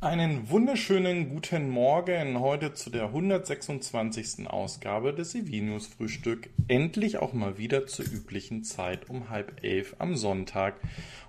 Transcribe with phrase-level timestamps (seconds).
[0.00, 4.46] Einen wunderschönen guten Morgen heute zu der 126.
[4.46, 6.50] Ausgabe des News Frühstück.
[6.68, 10.76] Endlich auch mal wieder zur üblichen Zeit um halb elf am Sonntag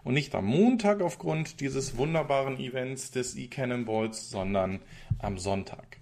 [0.03, 4.81] und nicht am Montag aufgrund dieses wunderbaren Events des E-Cannonballs, sondern
[5.17, 5.97] am Sonntag.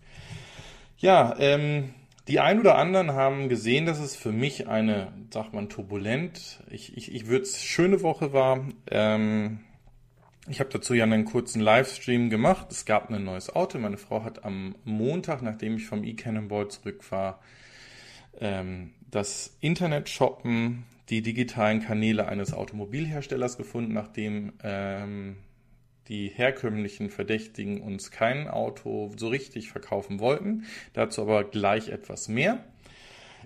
[0.97, 1.93] Ja, ähm,
[2.27, 6.97] die ein oder anderen haben gesehen, dass es für mich eine, sagt man, turbulent, ich,
[6.97, 8.67] ich, ich würde es schöne Woche war.
[8.91, 9.59] Ähm,
[10.49, 12.67] ich habe dazu ja einen kurzen Livestream gemacht.
[12.71, 13.77] Es gab ein neues Auto.
[13.79, 17.41] Meine Frau hat am Montag, nachdem ich vom E-Cannonball zurück war,
[18.39, 25.37] ähm, das Internet shoppen, die digitalen Kanäle eines Automobilherstellers gefunden, nachdem ähm,
[26.07, 30.65] die herkömmlichen Verdächtigen uns kein Auto so richtig verkaufen wollten.
[30.93, 32.63] Dazu aber gleich etwas mehr.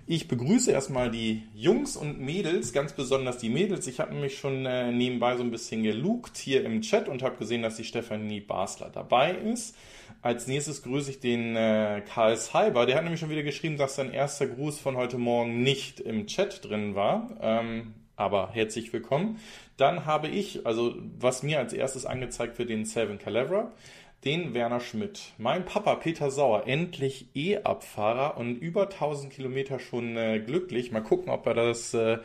[0.04, 3.86] Ich begrüße erstmal die Jungs und Mädels, ganz besonders die Mädels.
[3.86, 7.36] Ich habe nämlich schon äh, nebenbei so ein bisschen gelugt hier im Chat und habe
[7.36, 9.76] gesehen, dass die Stefanie Basler dabei ist.
[10.20, 12.84] Als nächstes grüße ich den äh, Karl Cyber.
[12.84, 16.26] Der hat nämlich schon wieder geschrieben, dass sein erster Gruß von heute Morgen nicht im
[16.26, 17.36] Chat drin war.
[17.40, 19.38] Ähm, aber herzlich willkommen.
[19.76, 23.70] Dann habe ich, also was mir als erstes angezeigt wird, den Seven Calevra
[24.24, 25.32] den Werner Schmidt.
[25.38, 30.92] Mein Papa Peter Sauer, endlich E-Abfahrer und über 1000 Kilometer schon äh, glücklich.
[30.92, 32.18] Mal gucken, ob er das äh,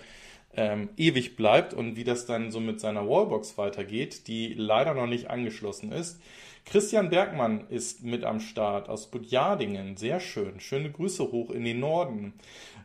[0.55, 5.07] ähm, ewig bleibt und wie das dann so mit seiner Wallbox weitergeht, die leider noch
[5.07, 6.21] nicht angeschlossen ist.
[6.69, 9.95] Christian Bergmann ist mit am Start aus Gutjadingen.
[9.95, 10.59] Sehr schön.
[10.59, 12.33] Schöne Grüße hoch in den Norden.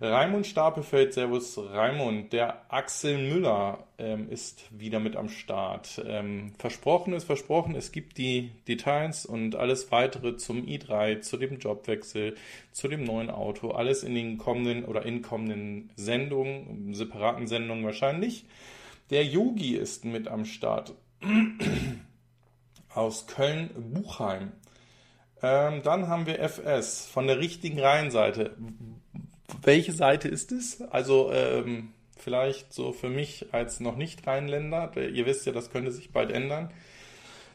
[0.00, 2.32] Raimund Stapelfeld, Servus Raimund.
[2.32, 6.00] Der Axel Müller ähm, ist wieder mit am Start.
[6.06, 7.74] Ähm, versprochen ist versprochen.
[7.74, 12.36] Es gibt die Details und alles weitere zum i3, zu dem Jobwechsel,
[12.70, 13.72] zu dem neuen Auto.
[13.72, 18.44] Alles in den kommenden oder in kommenden Sendungen, separaten Sendungen wahrscheinlich.
[19.10, 20.94] Der Yogi ist mit am Start
[22.94, 24.52] aus Köln-Buchheim.
[25.42, 28.56] Ähm, dann haben wir FS von der richtigen Reihenseite.
[29.62, 30.80] Welche Seite ist es?
[30.82, 34.92] Also ähm, vielleicht so für mich als noch nicht Rheinländer.
[34.96, 36.70] Ihr wisst ja, das könnte sich bald ändern.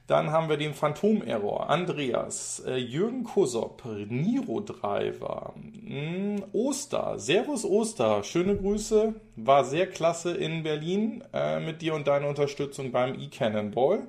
[0.08, 8.24] Dann haben wir den Phantom-Error, Andreas, äh, Jürgen Kosop, Niro Driver, mh, Oster, Servus Oster,
[8.24, 14.08] schöne Grüße, war sehr klasse in Berlin äh, mit dir und deiner Unterstützung beim E-Cannonball.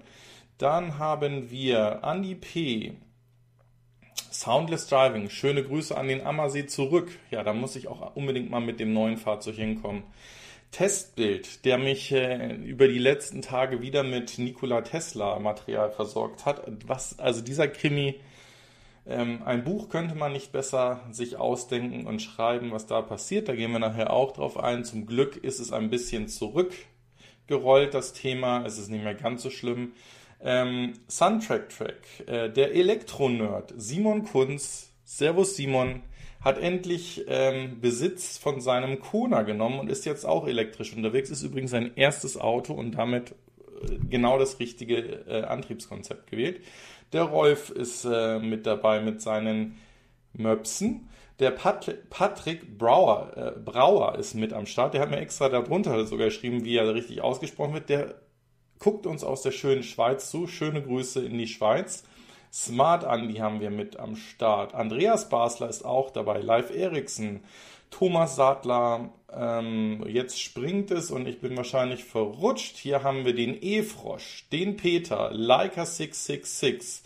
[0.58, 2.96] Dann haben wir Andy P.
[4.32, 5.30] Soundless Driving.
[5.30, 7.10] Schöne Grüße an den Ammersee zurück.
[7.30, 10.02] Ja, da muss ich auch unbedingt mal mit dem neuen Fahrzeug hinkommen.
[10.72, 16.62] Testbild, der mich äh, über die letzten Tage wieder mit Nikola Tesla Material versorgt hat.
[16.86, 18.16] Was, also dieser Krimi,
[19.06, 23.48] ähm, ein Buch könnte man nicht besser sich ausdenken und schreiben, was da passiert.
[23.48, 24.84] Da gehen wir nachher auch drauf ein.
[24.84, 28.66] Zum Glück ist es ein bisschen zurückgerollt, das Thema.
[28.66, 29.92] Es ist nicht mehr ganz so schlimm.
[30.40, 36.02] Ähm, Suntrack Track, äh, der Elektronerd Simon Kunz, Servus Simon,
[36.40, 41.30] hat endlich ähm, Besitz von seinem Kona genommen und ist jetzt auch elektrisch unterwegs.
[41.30, 46.60] Ist übrigens sein erstes Auto und damit äh, genau das richtige äh, Antriebskonzept gewählt.
[47.12, 49.78] Der Rolf ist äh, mit dabei mit seinen
[50.32, 51.08] Möpsen.
[51.40, 54.94] Der Pat Patrick Brauer, äh, Brauer ist mit am Start.
[54.94, 57.88] Der hat mir extra darunter sogar geschrieben, wie er richtig ausgesprochen wird.
[57.88, 58.14] Der
[58.78, 60.46] guckt uns aus der schönen Schweiz zu.
[60.46, 62.04] Schöne Grüße in die Schweiz.
[62.52, 64.74] Smart Andy haben wir mit am Start.
[64.74, 66.40] Andreas Basler ist auch dabei.
[66.40, 67.40] Live Eriksen.
[67.90, 69.10] Thomas Sattler.
[69.30, 72.76] Ähm, jetzt springt es und ich bin wahrscheinlich verrutscht.
[72.76, 77.02] Hier haben wir den E-Frosch, den Peter, Leica 666,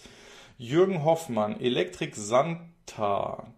[0.57, 3.53] Jürgen Hoffmann, Elektrik Santa,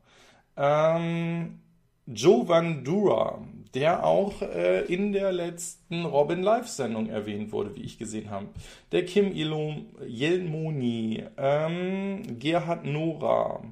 [0.57, 1.61] ähm,
[2.07, 3.43] Joe Van Dura,
[3.75, 8.47] der auch äh, in der letzten Robin Live-Sendung erwähnt wurde, wie ich gesehen habe.
[8.93, 13.65] Der Kim Jelmoni, ähm, Gerhard Nora,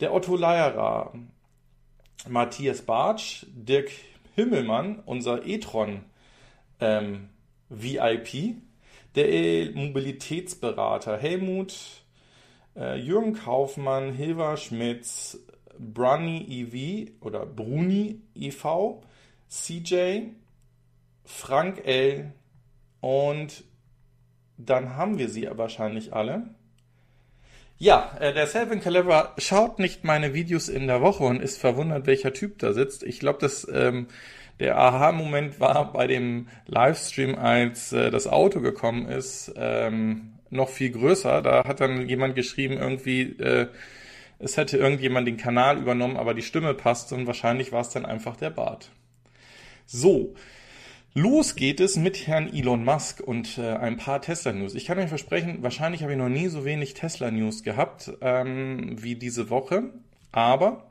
[0.00, 1.14] der Otto Leierer,
[2.28, 3.90] Matthias Bartsch, Dirk
[4.34, 6.04] Himmelmann, unser e-tron
[6.80, 7.30] ähm,
[7.70, 8.56] VIP,
[9.14, 11.74] der e Mobilitätsberater Helmut,
[12.76, 15.38] äh, Jürgen Kaufmann, Hilva Schmitz,
[15.78, 19.02] Brunny EV oder Bruni EV,
[19.48, 20.28] CJ,
[21.24, 22.32] Frank L.
[23.00, 23.64] und
[24.58, 26.54] dann haben wir sie wahrscheinlich alle.
[27.78, 32.06] Ja, äh, der Selvin Clever schaut nicht meine Videos in der Woche und ist verwundert,
[32.06, 33.02] welcher Typ da sitzt.
[33.02, 34.06] Ich glaube, dass ähm,
[34.60, 40.90] der Aha-Moment war bei dem Livestream, als äh, das Auto gekommen ist, ähm, noch viel
[40.90, 41.42] größer.
[41.42, 43.68] Da hat dann jemand geschrieben, irgendwie, äh,
[44.38, 48.06] es hätte irgendjemand den Kanal übernommen, aber die Stimme passt und wahrscheinlich war es dann
[48.06, 48.90] einfach der Bart.
[49.86, 50.34] So,
[51.14, 54.74] Los geht es mit Herrn Elon Musk und äh, ein paar Tesla-News.
[54.74, 59.14] Ich kann euch versprechen, wahrscheinlich habe ich noch nie so wenig Tesla-News gehabt ähm, wie
[59.14, 59.94] diese Woche,
[60.30, 60.90] aber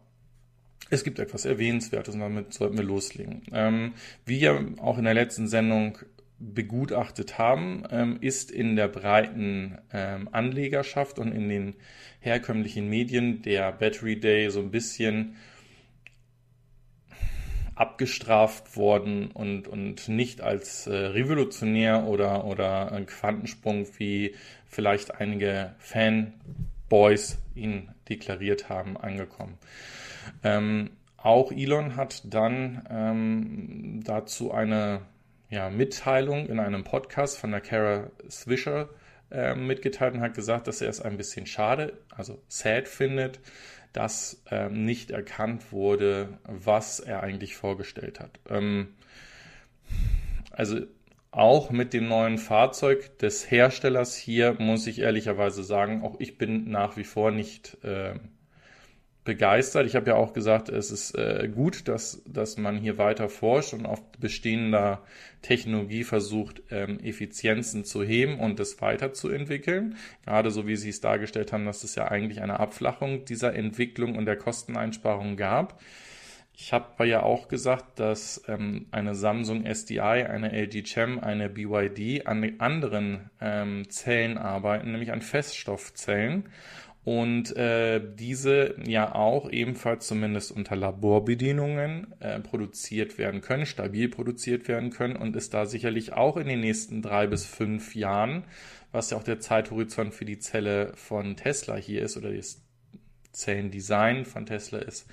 [0.89, 3.43] es gibt etwas Erwähnenswertes und damit sollten wir loslegen.
[3.51, 3.93] Ähm,
[4.25, 5.99] wie ja auch in der letzten Sendung
[6.39, 11.75] begutachtet haben, ähm, ist in der breiten ähm, Anlegerschaft und in den
[12.19, 15.35] herkömmlichen Medien der Battery Day so ein bisschen
[17.75, 24.35] abgestraft worden und, und nicht als äh, revolutionär oder, oder Quantensprung, wie
[24.65, 29.57] vielleicht einige Fanboys ihn deklariert haben, angekommen.
[30.43, 35.01] Ähm, auch Elon hat dann ähm, dazu eine
[35.49, 38.89] ja, Mitteilung in einem Podcast von der Kara Swisher
[39.31, 43.39] äh, mitgeteilt und hat gesagt, dass er es ein bisschen schade, also sad findet,
[43.95, 48.39] dass ähm, nicht erkannt wurde, was er eigentlich vorgestellt hat.
[48.49, 48.95] Ähm,
[50.51, 50.81] also
[51.31, 56.69] auch mit dem neuen Fahrzeug des Herstellers hier muss ich ehrlicherweise sagen, auch ich bin
[56.69, 58.15] nach wie vor nicht äh,
[59.25, 59.87] begeistert.
[59.87, 63.73] Ich habe ja auch gesagt, es ist äh, gut, dass, dass man hier weiter forscht
[63.73, 65.01] und auf bestehender
[65.41, 69.97] Technologie versucht, ähm, Effizienzen zu heben und es weiterzuentwickeln.
[70.23, 74.15] Gerade so wie Sie es dargestellt haben, dass es ja eigentlich eine Abflachung dieser Entwicklung
[74.15, 75.81] und der Kosteneinsparung gab.
[76.57, 82.27] Ich habe ja auch gesagt, dass ähm, eine Samsung SDI, eine LG Chem, eine BYD
[82.27, 86.45] an anderen ähm, Zellen arbeiten, nämlich an Feststoffzellen
[87.05, 94.67] und äh, diese ja auch ebenfalls zumindest unter Laborbedingungen äh, produziert werden können, stabil produziert
[94.67, 98.43] werden können und ist da sicherlich auch in den nächsten drei bis fünf Jahren,
[98.91, 102.63] was ja auch der Zeithorizont für die Zelle von Tesla hier ist oder das
[103.33, 105.07] Zellendesign von Tesla ist,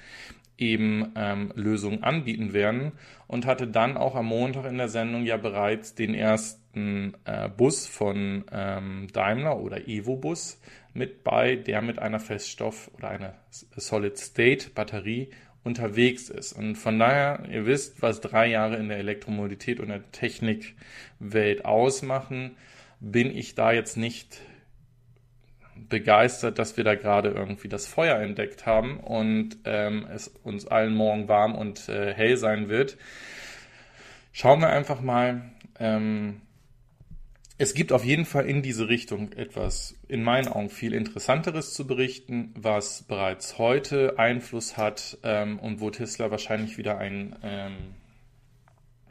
[0.56, 2.92] eben ähm, Lösungen anbieten werden
[3.26, 7.86] und hatte dann auch am Montag in der Sendung ja bereits den ersten äh, Bus
[7.86, 10.58] von ähm, Daimler oder Evo Bus
[10.94, 15.30] mit bei, der mit einer Feststoff- oder einer Solid-State-Batterie
[15.64, 16.52] unterwegs ist.
[16.52, 22.56] Und von daher, ihr wisst, was drei Jahre in der Elektromobilität und der Technikwelt ausmachen,
[23.00, 24.40] bin ich da jetzt nicht
[25.88, 30.94] begeistert, dass wir da gerade irgendwie das Feuer entdeckt haben und ähm, es uns allen
[30.94, 32.96] morgen warm und äh, hell sein wird.
[34.32, 35.42] Schauen wir einfach mal,
[35.78, 36.42] ähm,
[37.62, 41.86] es gibt auf jeden Fall in diese Richtung etwas, in meinen Augen, viel Interessanteres zu
[41.86, 47.76] berichten, was bereits heute Einfluss hat ähm, und wo Tesla wahrscheinlich wieder ein, ähm,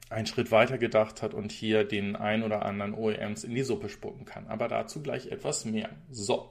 [0.10, 3.88] einen Schritt weiter gedacht hat und hier den ein oder anderen OEMs in die Suppe
[3.88, 4.48] spucken kann.
[4.48, 5.90] Aber dazu gleich etwas mehr.
[6.10, 6.50] So.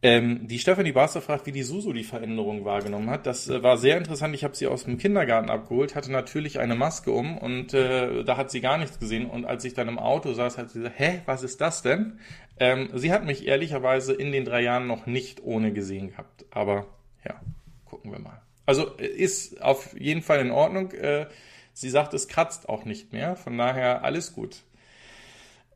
[0.00, 3.26] Ähm, die Stefanie Barster fragt, wie die Susu die Veränderung wahrgenommen hat.
[3.26, 4.32] Das äh, war sehr interessant.
[4.32, 8.36] Ich habe sie aus dem Kindergarten abgeholt, hatte natürlich eine Maske um und äh, da
[8.36, 9.26] hat sie gar nichts gesehen.
[9.26, 12.20] Und als ich dann im Auto saß, hat sie gesagt, hä, was ist das denn?
[12.60, 16.44] Ähm, sie hat mich ehrlicherweise in den drei Jahren noch nicht ohne gesehen gehabt.
[16.52, 16.86] Aber
[17.24, 17.40] ja,
[17.84, 18.40] gucken wir mal.
[18.66, 20.92] Also äh, ist auf jeden Fall in Ordnung.
[20.92, 21.26] Äh,
[21.72, 23.34] sie sagt, es kratzt auch nicht mehr.
[23.34, 24.62] Von daher alles gut.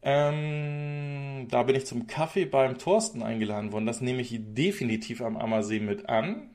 [0.03, 3.87] Ähm, da bin ich zum Kaffee beim Thorsten eingeladen worden.
[3.87, 6.51] Das nehme ich definitiv am Ammersee mit an.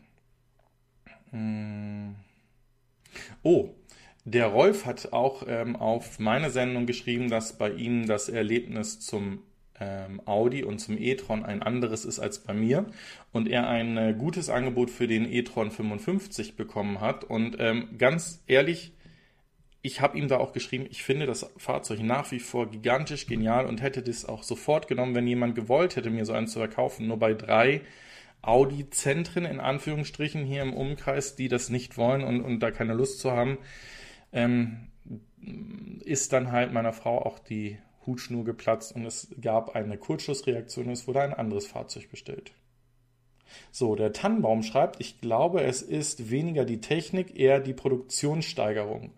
[1.32, 2.16] Hm.
[3.44, 3.70] Oh,
[4.26, 9.40] der Rolf hat auch ähm, auf meine Sendung geschrieben, dass bei ihm das Erlebnis zum
[9.80, 12.88] ähm, Audi und zum e-tron ein anderes ist als bei mir
[13.32, 17.24] und er ein äh, gutes Angebot für den e-tron 55 bekommen hat.
[17.24, 18.92] Und ähm, ganz ehrlich,
[19.82, 23.66] ich habe ihm da auch geschrieben, ich finde das Fahrzeug nach wie vor gigantisch genial
[23.66, 27.08] und hätte das auch sofort genommen, wenn jemand gewollt hätte, mir so eins zu verkaufen.
[27.08, 27.82] Nur bei drei
[28.42, 33.20] Audi-Zentren in Anführungsstrichen hier im Umkreis, die das nicht wollen und, und da keine Lust
[33.20, 33.58] zu haben,
[34.32, 34.88] ähm,
[36.04, 40.94] ist dann halt meiner Frau auch die Hutschnur geplatzt und es gab eine Kurzschlussreaktion und
[40.94, 42.52] es wurde ein anderes Fahrzeug bestellt.
[43.72, 49.12] So, der Tannenbaum schreibt, ich glaube, es ist weniger die Technik, eher die Produktionssteigerung.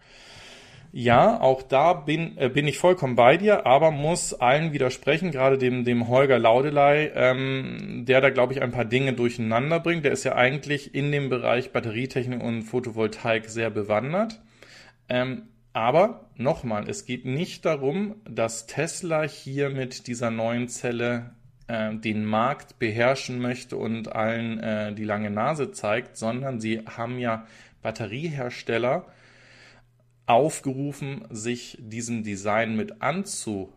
[0.91, 5.59] Ja, auch da bin, äh, bin ich vollkommen bei dir, aber muss allen widersprechen, gerade
[5.59, 10.03] dem, dem Holger Laudelei, ähm, der da, glaube ich, ein paar Dinge durcheinander bringt.
[10.03, 14.41] Der ist ja eigentlich in dem Bereich Batterietechnik und Photovoltaik sehr bewandert.
[15.09, 15.43] Ähm,
[15.73, 21.35] aber nochmal, es geht nicht darum, dass Tesla hier mit dieser neuen Zelle
[21.67, 27.19] äh, den Markt beherrschen möchte und allen äh, die lange Nase zeigt, sondern sie haben
[27.19, 27.45] ja
[27.83, 29.05] Batteriehersteller,
[30.29, 33.73] aufgerufen, sich diesem Design mit anzunähern,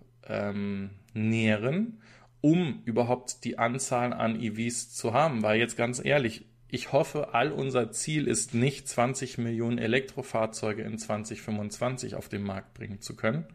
[2.43, 5.43] um überhaupt die Anzahl an EVs zu haben.
[5.43, 10.99] Weil jetzt ganz ehrlich, ich hoffe, all unser Ziel ist nicht 20 Millionen Elektrofahrzeuge in
[10.99, 13.47] 2025 auf den Markt bringen zu können,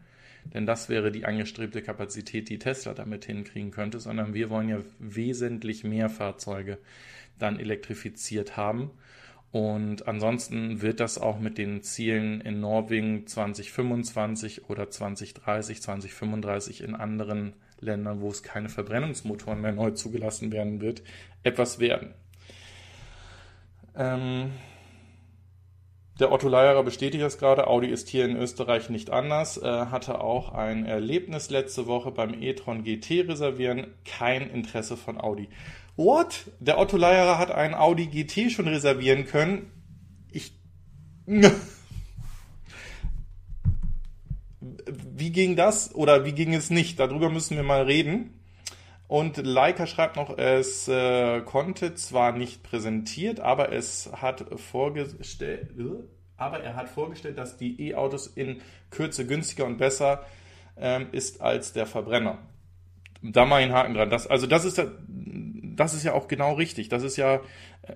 [0.52, 4.80] denn das wäre die angestrebte Kapazität, die Tesla damit hinkriegen könnte, sondern wir wollen ja
[4.98, 6.78] wesentlich mehr Fahrzeuge
[7.38, 8.90] dann elektrifiziert haben.
[9.50, 16.94] Und ansonsten wird das auch mit den Zielen in Norwegen 2025 oder 2030, 2035 in
[16.94, 21.02] anderen Ländern, wo es keine Verbrennungsmotoren mehr neu zugelassen werden wird,
[21.44, 22.12] etwas werden.
[23.96, 24.50] Ähm,
[26.20, 27.68] der Otto Leierer bestätigt das gerade.
[27.68, 29.56] Audi ist hier in Österreich nicht anders.
[29.56, 33.94] Äh, hatte auch ein Erlebnis letzte Woche beim e-tron GT reservieren.
[34.04, 35.48] Kein Interesse von Audi.
[35.98, 36.50] What?
[36.60, 39.72] Der Otto Leierer hat einen Audi GT schon reservieren können.
[40.30, 40.52] Ich.
[44.60, 47.00] Wie ging das oder wie ging es nicht?
[47.00, 48.40] Darüber müssen wir mal reden.
[49.08, 55.70] Und Leica schreibt noch, es äh, konnte zwar nicht präsentiert, aber es hat vorgestellt,
[56.36, 60.24] aber er hat vorgestellt, dass die E-Autos in Kürze günstiger und besser
[60.76, 62.38] ähm, ist als der Verbrenner.
[63.20, 64.10] Da mal einen Haken dran.
[64.10, 64.80] Das, also das ist
[65.78, 66.88] das ist ja auch genau richtig.
[66.88, 67.36] Das ist ja,
[67.82, 67.94] äh,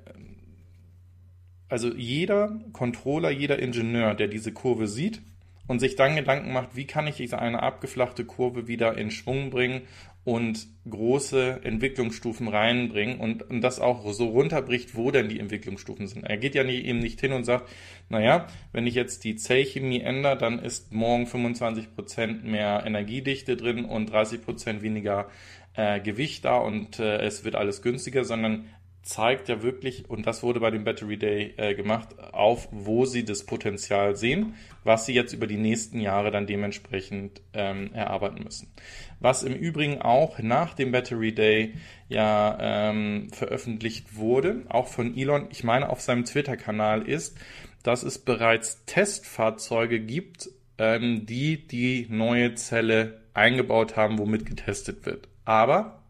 [1.69, 5.23] also jeder Controller, jeder Ingenieur, der diese Kurve sieht
[5.67, 9.83] und sich dann Gedanken macht, wie kann ich eine abgeflachte Kurve wieder in Schwung bringen
[10.25, 16.25] und große Entwicklungsstufen reinbringen und, und das auch so runterbricht, wo denn die Entwicklungsstufen sind.
[16.25, 17.69] Er geht ja nie, eben nicht hin und sagt,
[18.09, 24.13] naja, wenn ich jetzt die Zellchemie ändere, dann ist morgen 25% mehr Energiedichte drin und
[24.13, 25.29] 30% weniger
[25.75, 28.67] äh, Gewicht da und äh, es wird alles günstiger, sondern
[29.03, 33.25] zeigt ja wirklich, und das wurde bei dem Battery Day äh, gemacht, auf, wo sie
[33.25, 38.73] das Potenzial sehen, was sie jetzt über die nächsten Jahre dann dementsprechend ähm, erarbeiten müssen.
[39.19, 41.75] Was im Übrigen auch nach dem Battery Day
[42.09, 47.37] ja ähm, veröffentlicht wurde, auch von Elon, ich meine auf seinem Twitter-Kanal ist,
[47.83, 50.49] dass es bereits Testfahrzeuge gibt,
[50.79, 55.29] ähm, die die neue Zelle eingebaut haben, womit getestet wird.
[55.45, 56.03] Aber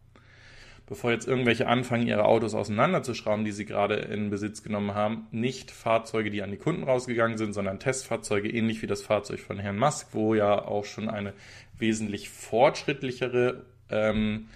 [0.86, 5.70] bevor jetzt irgendwelche anfangen, ihre Autos auseinanderzuschrauben, die sie gerade in Besitz genommen haben, nicht
[5.70, 9.78] Fahrzeuge, die an die Kunden rausgegangen sind, sondern Testfahrzeuge, ähnlich wie das Fahrzeug von Herrn
[9.78, 11.32] Musk, wo ja auch schon eine
[11.78, 14.48] wesentlich fortschrittlichere ähm,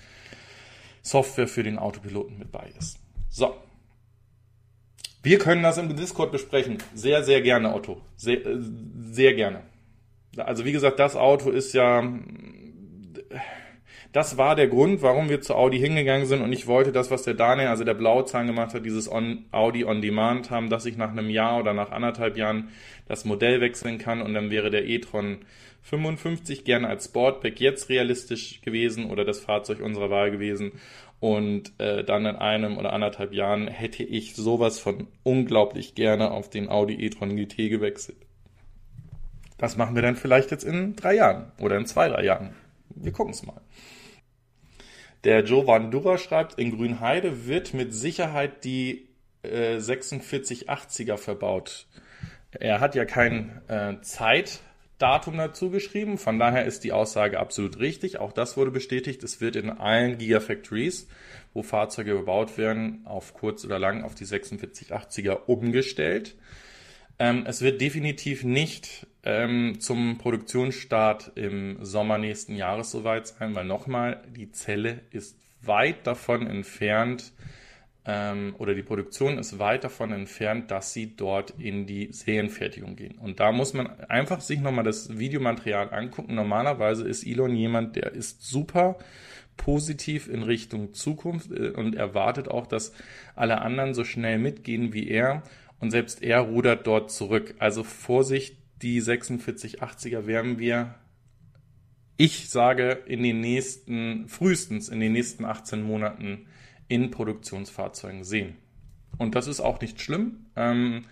[1.01, 2.99] Software für den Autopiloten mit bei ist.
[3.31, 3.57] So.
[5.23, 6.79] Wir können das im Discord besprechen.
[6.95, 8.03] Sehr, sehr gerne, Otto.
[8.17, 8.59] Sehr, äh,
[9.01, 9.63] sehr gerne.
[10.37, 12.03] Also wie gesagt, das Auto ist ja
[14.13, 17.23] das war der Grund, warum wir zu Audi hingegangen sind und ich wollte das, was
[17.23, 20.97] der Daniel, also der Blauzahn gemacht hat, dieses on, Audi On Demand haben, dass ich
[20.97, 22.69] nach einem Jahr oder nach anderthalb Jahren
[23.09, 25.39] das Modell wechseln kann und dann wäre der e-tron
[25.83, 30.73] 55 gerne als Sportback jetzt realistisch gewesen oder das Fahrzeug unserer Wahl gewesen
[31.21, 36.51] und äh, dann in einem oder anderthalb Jahren hätte ich sowas von unglaublich gerne auf
[36.51, 38.19] den Audi e-tron GT gewechselt.
[39.59, 42.55] Das machen wir dann vielleicht jetzt in drei Jahren oder in zwei, drei Jahren.
[42.91, 43.61] Wir gucken es mal.
[45.27, 49.09] Der Joe Van Dura schreibt, in Grünheide wird mit Sicherheit die
[49.43, 51.89] äh, 4680er verbaut.
[52.53, 58.21] Er hat ja kein äh, Zeitdatum dazu geschrieben, von daher ist die Aussage absolut richtig.
[58.21, 59.25] Auch das wurde bestätigt.
[59.25, 61.09] Es wird in allen Gigafactories,
[61.55, 66.37] wo Fahrzeuge gebaut werden, auf kurz oder lang auf die 4680er umgestellt.
[67.19, 73.65] Ähm, es wird definitiv nicht ähm, zum Produktionsstart im Sommer nächsten Jahres soweit sein, weil
[73.65, 77.33] nochmal, die Zelle ist weit davon entfernt,
[78.07, 83.19] ähm, oder die Produktion ist weit davon entfernt, dass sie dort in die Serienfertigung gehen.
[83.19, 86.37] Und da muss man einfach sich nochmal das Videomaterial angucken.
[86.37, 88.97] Normalerweise ist Elon jemand, der ist super
[89.57, 92.93] positiv in Richtung Zukunft äh, und erwartet auch, dass
[93.35, 95.43] alle anderen so schnell mitgehen wie er.
[95.81, 97.57] Und selbst er rudert dort zurück.
[97.59, 100.95] Also Vorsicht, die 4680er werden wir,
[102.17, 106.47] ich sage, in den nächsten, frühestens in den nächsten 18 Monaten
[106.89, 108.57] in Produktionsfahrzeugen sehen.
[109.19, 110.47] Und das ist auch nicht schlimm.
[110.57, 111.05] Ähm,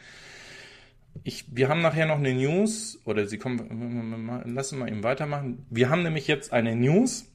[1.23, 5.64] ich, wir haben nachher noch eine News, oder Sie kommen, lassen wir eben weitermachen.
[5.71, 7.30] Wir haben nämlich jetzt eine News,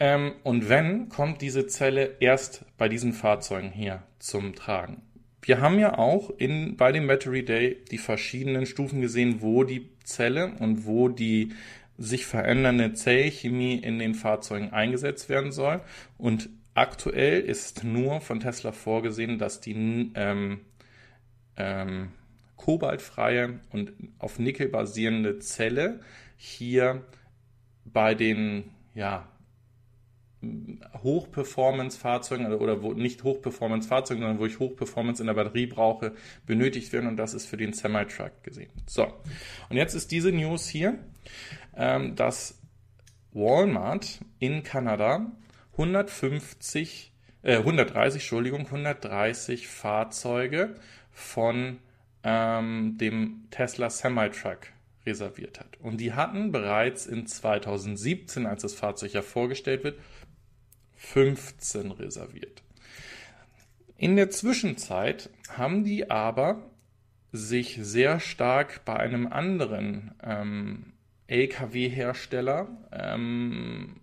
[0.00, 5.02] ähm, und wenn, kommt diese Zelle erst bei diesen Fahrzeugen hier zum Tragen.
[5.48, 9.88] Wir haben ja auch in, bei dem Battery Day die verschiedenen Stufen gesehen, wo die
[10.04, 11.54] Zelle und wo die
[11.96, 15.80] sich verändernde Zellchemie in den Fahrzeugen eingesetzt werden soll.
[16.18, 20.60] Und aktuell ist nur von Tesla vorgesehen, dass die ähm,
[21.56, 22.08] ähm,
[22.56, 26.00] kobaltfreie und auf Nickel basierende Zelle
[26.36, 27.06] hier
[27.86, 28.64] bei den
[28.94, 29.26] ja,
[30.42, 36.14] Hochperformance-Fahrzeugen oder, oder wo nicht Hochperformance-Fahrzeugen, sondern wo ich Hochperformance in der Batterie brauche,
[36.46, 38.70] benötigt werden und das ist für den Semi-Truck gesehen.
[38.86, 39.06] So,
[39.68, 40.98] und jetzt ist diese News hier,
[41.76, 42.60] ähm, dass
[43.32, 45.32] Walmart in Kanada
[45.72, 50.76] 150, äh, 130, Entschuldigung, 130 Fahrzeuge
[51.10, 51.78] von
[52.22, 54.68] ähm, dem Tesla Semi-Truck
[55.06, 55.78] reserviert hat.
[55.80, 59.98] Und die hatten bereits in 2017, als das Fahrzeug ja vorgestellt wird,
[60.98, 62.62] 15 reserviert.
[63.96, 66.70] In der Zwischenzeit haben die aber
[67.32, 70.92] sich sehr stark bei einem anderen ähm,
[71.26, 73.96] Lkw-Hersteller ähm,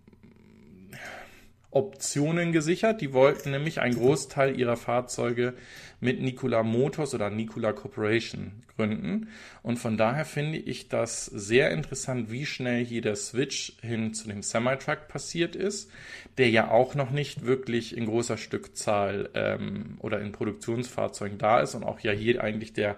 [1.70, 3.00] Optionen gesichert.
[3.00, 5.54] Die wollten nämlich einen Großteil ihrer Fahrzeuge
[6.00, 9.28] mit Nikola Motors oder Nikola Corporation gründen.
[9.62, 14.28] Und von daher finde ich das sehr interessant, wie schnell hier der Switch hin zu
[14.28, 15.90] dem Semi-Truck passiert ist,
[16.38, 21.74] der ja auch noch nicht wirklich in großer Stückzahl ähm, oder in Produktionsfahrzeugen da ist
[21.74, 22.96] und auch ja hier eigentlich der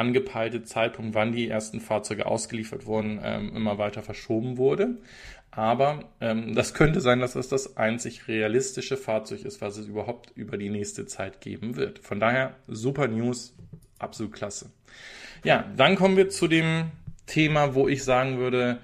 [0.00, 4.96] angepeilte Zeitpunkt, wann die ersten Fahrzeuge ausgeliefert wurden, ähm, immer weiter verschoben wurde.
[5.60, 10.30] Aber ähm, das könnte sein, dass es das einzig realistische Fahrzeug ist, was es überhaupt
[10.34, 11.98] über die nächste Zeit geben wird.
[11.98, 13.54] Von daher super News,
[13.98, 14.70] absolut klasse.
[15.44, 16.92] Ja, dann kommen wir zu dem
[17.26, 18.78] Thema, wo ich sagen würde,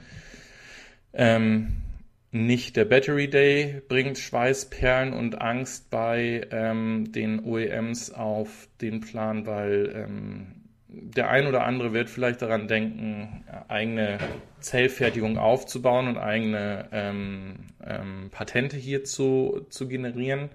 [1.15, 1.79] ähm,
[2.31, 9.47] nicht der Battery Day bringt Schweißperlen und Angst bei ähm, den OEMs auf den Plan,
[9.47, 10.66] weil ähm,
[11.03, 14.19] der ein oder andere wird vielleicht daran denken, eigene
[14.61, 20.51] Zellfertigung aufzubauen und eigene ähm, ähm, Patente hier zu, zu generieren.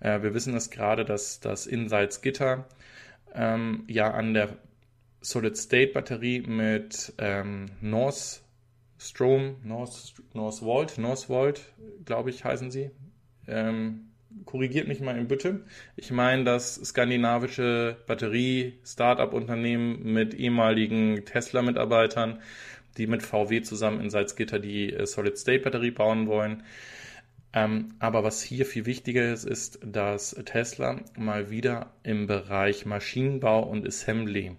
[0.00, 2.66] Äh, wir wissen es gerade, dass das Insights-Gitter
[3.34, 4.56] ähm, ja an der
[5.20, 8.42] Solid-State-Batterie mit ähm, North
[8.98, 11.60] Strom, North, Northvolt, Northvolt,
[12.04, 12.90] glaube ich, heißen sie,
[13.46, 14.10] ähm,
[14.44, 15.64] korrigiert mich mal in Bitte.
[15.96, 22.40] Ich meine das skandinavische Batterie-Startup-Unternehmen mit ehemaligen Tesla-Mitarbeitern,
[22.96, 26.62] die mit VW zusammen in Salzgitter die äh, Solid-State-Batterie bauen wollen.
[27.52, 33.62] Ähm, aber was hier viel wichtiger ist, ist, dass Tesla mal wieder im Bereich Maschinenbau
[33.62, 34.56] und Assembly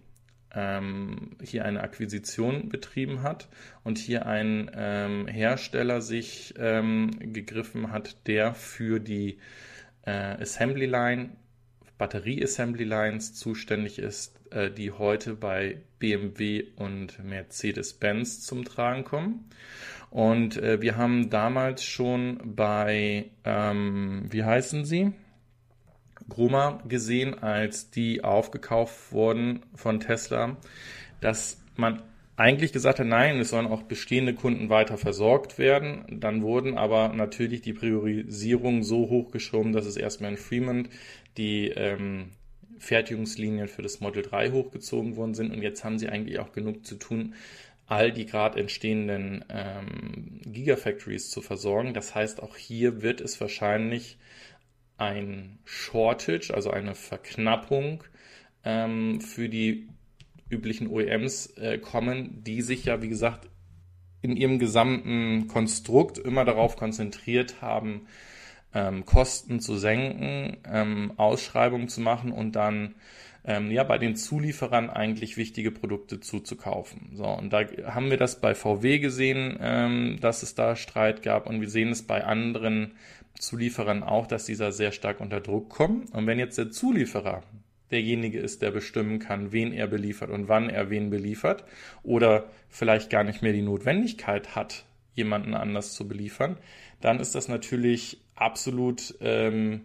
[0.56, 3.48] ähm, hier eine Akquisition betrieben hat
[3.84, 9.39] und hier ein ähm, Hersteller sich ähm, gegriffen hat, der für die
[10.04, 11.32] äh, Assembly Line,
[11.98, 19.50] Batterie Assembly Lines zuständig ist, äh, die heute bei BMW und Mercedes-Benz zum Tragen kommen.
[20.10, 25.12] Und äh, wir haben damals schon bei, ähm, wie heißen sie?
[26.30, 30.58] Groma gesehen, als die aufgekauft wurden von Tesla,
[31.22, 32.02] dass man
[32.38, 36.06] eigentlich gesagt hat, nein, es sollen auch bestehende Kunden weiter versorgt werden.
[36.10, 40.90] Dann wurden aber natürlich die Priorisierungen so hochgeschoben, dass es erstmal in Fremont
[41.38, 42.32] die ähm,
[42.78, 46.86] Fertigungslinien für das Model 3 hochgezogen worden sind und jetzt haben sie eigentlich auch genug
[46.86, 47.36] zu tun,
[47.88, 51.94] all die gerade entstehenden ähm, Gigafactories zu versorgen.
[51.94, 54.18] Das heißt, auch hier wird es wahrscheinlich
[54.98, 58.04] ein Shortage, also eine Verknappung
[58.64, 59.88] ähm, für die
[60.50, 63.50] üblichen OEMs äh, kommen, die sich ja, wie gesagt,
[64.22, 68.08] in ihrem gesamten Konstrukt immer darauf konzentriert haben,
[68.74, 72.96] ähm, Kosten zu senken, ähm, Ausschreibungen zu machen und dann
[73.46, 77.12] ähm, ja bei den Zulieferern eigentlich wichtige Produkte zuzukaufen.
[77.14, 81.48] So und da haben wir das bei VW gesehen, ähm, dass es da Streit gab
[81.48, 82.94] und wir sehen es bei anderen
[83.40, 86.14] Zulieferern auch, dass dieser sehr stark unter Druck kommt.
[86.14, 87.44] Und wenn jetzt der Zulieferer
[87.92, 91.66] derjenige ist, der bestimmen kann, wen er beliefert und wann er wen beliefert,
[92.02, 96.58] oder vielleicht gar nicht mehr die Notwendigkeit hat, jemanden anders zu beliefern,
[97.02, 99.82] dann ist das natürlich absolut, ähm,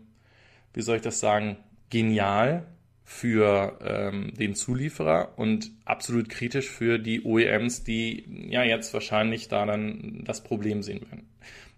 [0.73, 1.57] wie soll ich das sagen,
[1.91, 2.67] genial
[3.13, 9.67] für ähm, den Zulieferer und absolut kritisch für die OEMs, die ja jetzt wahrscheinlich da
[9.67, 11.29] dann das Problem sehen werden.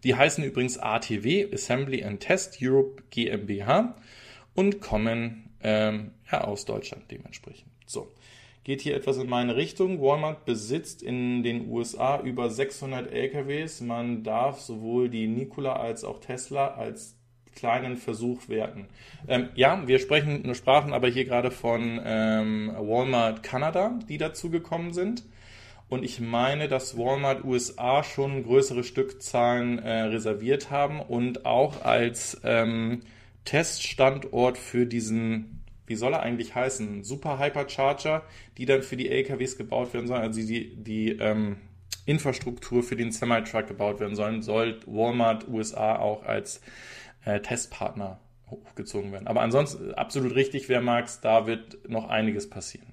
[0.05, 3.97] Die heißen übrigens ATW, Assembly and Test Europe GmbH
[4.55, 7.73] und kommen ähm, ja, aus Deutschland dementsprechend.
[7.87, 8.13] So,
[8.63, 10.03] geht hier etwas in meine Richtung.
[10.03, 13.81] Walmart besitzt in den USA über 600 LKWs.
[13.81, 17.17] Man darf sowohl die Nikola als auch Tesla als
[17.55, 18.87] kleinen Versuch werten.
[19.29, 24.93] Ähm, ja, wir sprechen, sprachen aber hier gerade von ähm, Walmart Kanada, die dazu gekommen
[24.93, 25.25] sind.
[25.89, 32.41] Und ich meine, dass Walmart USA schon größere Stückzahlen äh, reserviert haben und auch als
[32.45, 33.01] ähm,
[33.45, 38.23] Teststandort für diesen, wie soll er eigentlich heißen, Super Hypercharger,
[38.57, 41.57] die dann für die LKWs gebaut werden sollen, also die, die ähm,
[42.07, 46.61] Infrastruktur für den Semi-Truck gebaut werden sollen, soll Walmart USA auch als
[47.25, 48.19] äh, Testpartner
[48.51, 49.27] hochgezogen werden.
[49.27, 52.93] Aber ansonsten absolut richtig, wer mag's, da wird noch einiges passieren.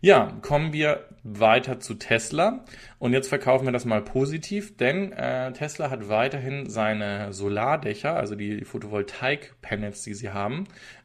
[0.00, 2.64] Ja, kommen wir weiter zu Tesla.
[3.00, 8.36] Und jetzt verkaufen wir das mal positiv, denn äh, Tesla hat weiterhin seine Solardächer, also
[8.36, 10.64] die Photovoltaik-Panels, die sie haben,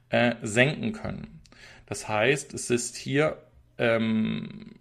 [0.10, 1.42] äh, senken können.
[1.88, 3.38] Das heißt, es ist hier
[3.80, 4.76] ähm,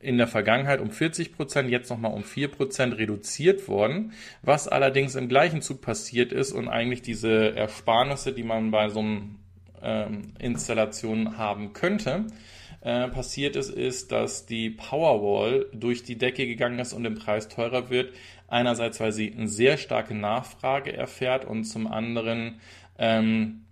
[0.00, 5.14] in der Vergangenheit um 40 Prozent, jetzt nochmal um 4 Prozent reduziert worden, was allerdings
[5.14, 9.36] im gleichen Zug passiert ist und eigentlich diese Ersparnisse, die man bei so einem
[9.82, 12.26] ähm, Installation haben könnte,
[12.80, 17.48] äh, passiert ist, ist, dass die Powerwall durch die Decke gegangen ist und im Preis
[17.48, 18.14] teurer wird.
[18.48, 22.60] Einerseits, weil sie eine sehr starke Nachfrage erfährt und zum anderen,
[22.98, 23.66] ähm,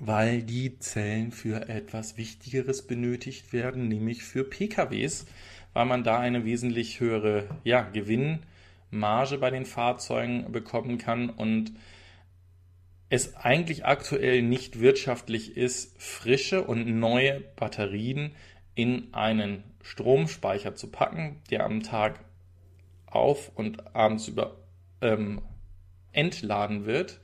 [0.00, 5.26] weil die Zellen für etwas Wichtigeres benötigt werden, nämlich für PKWs,
[5.74, 11.72] weil man da eine wesentlich höhere ja, Gewinnmarge bei den Fahrzeugen bekommen kann und
[13.10, 18.32] es eigentlich aktuell nicht wirtschaftlich ist, frische und neue Batterien
[18.74, 22.20] in einen Stromspeicher zu packen, der am Tag
[23.06, 24.56] auf und abends über
[25.02, 25.42] ähm,
[26.12, 27.20] entladen wird.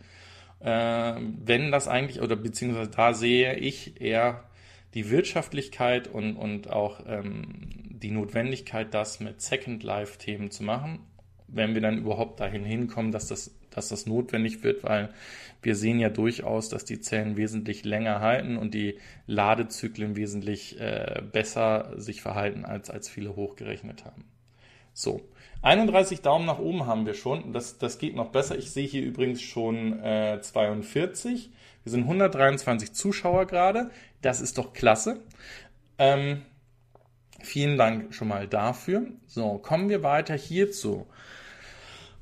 [0.61, 1.15] Äh,
[1.45, 4.45] wenn das eigentlich, oder beziehungsweise da sehe ich eher
[4.95, 11.01] die Wirtschaftlichkeit und, und auch ähm, die Notwendigkeit, das mit Second Life-Themen zu machen,
[11.49, 15.11] wenn wir dann überhaupt dahin hinkommen, dass das dass das notwendig wird, weil
[15.63, 21.23] wir sehen ja durchaus, dass die Zellen wesentlich länger halten und die Ladezyklen wesentlich äh,
[21.31, 24.25] besser sich verhalten, als, als viele hochgerechnet haben.
[24.95, 25.21] So,
[25.67, 27.53] 31 Daumen nach oben haben wir schon.
[27.53, 28.57] Das, das geht noch besser.
[28.57, 31.51] Ich sehe hier übrigens schon äh, 42.
[31.83, 33.91] Wir sind 123 Zuschauer gerade.
[34.23, 35.25] Das ist doch klasse.
[35.99, 36.43] Ähm,
[37.43, 39.09] vielen Dank schon mal dafür.
[39.27, 41.09] So, kommen wir weiter hierzu.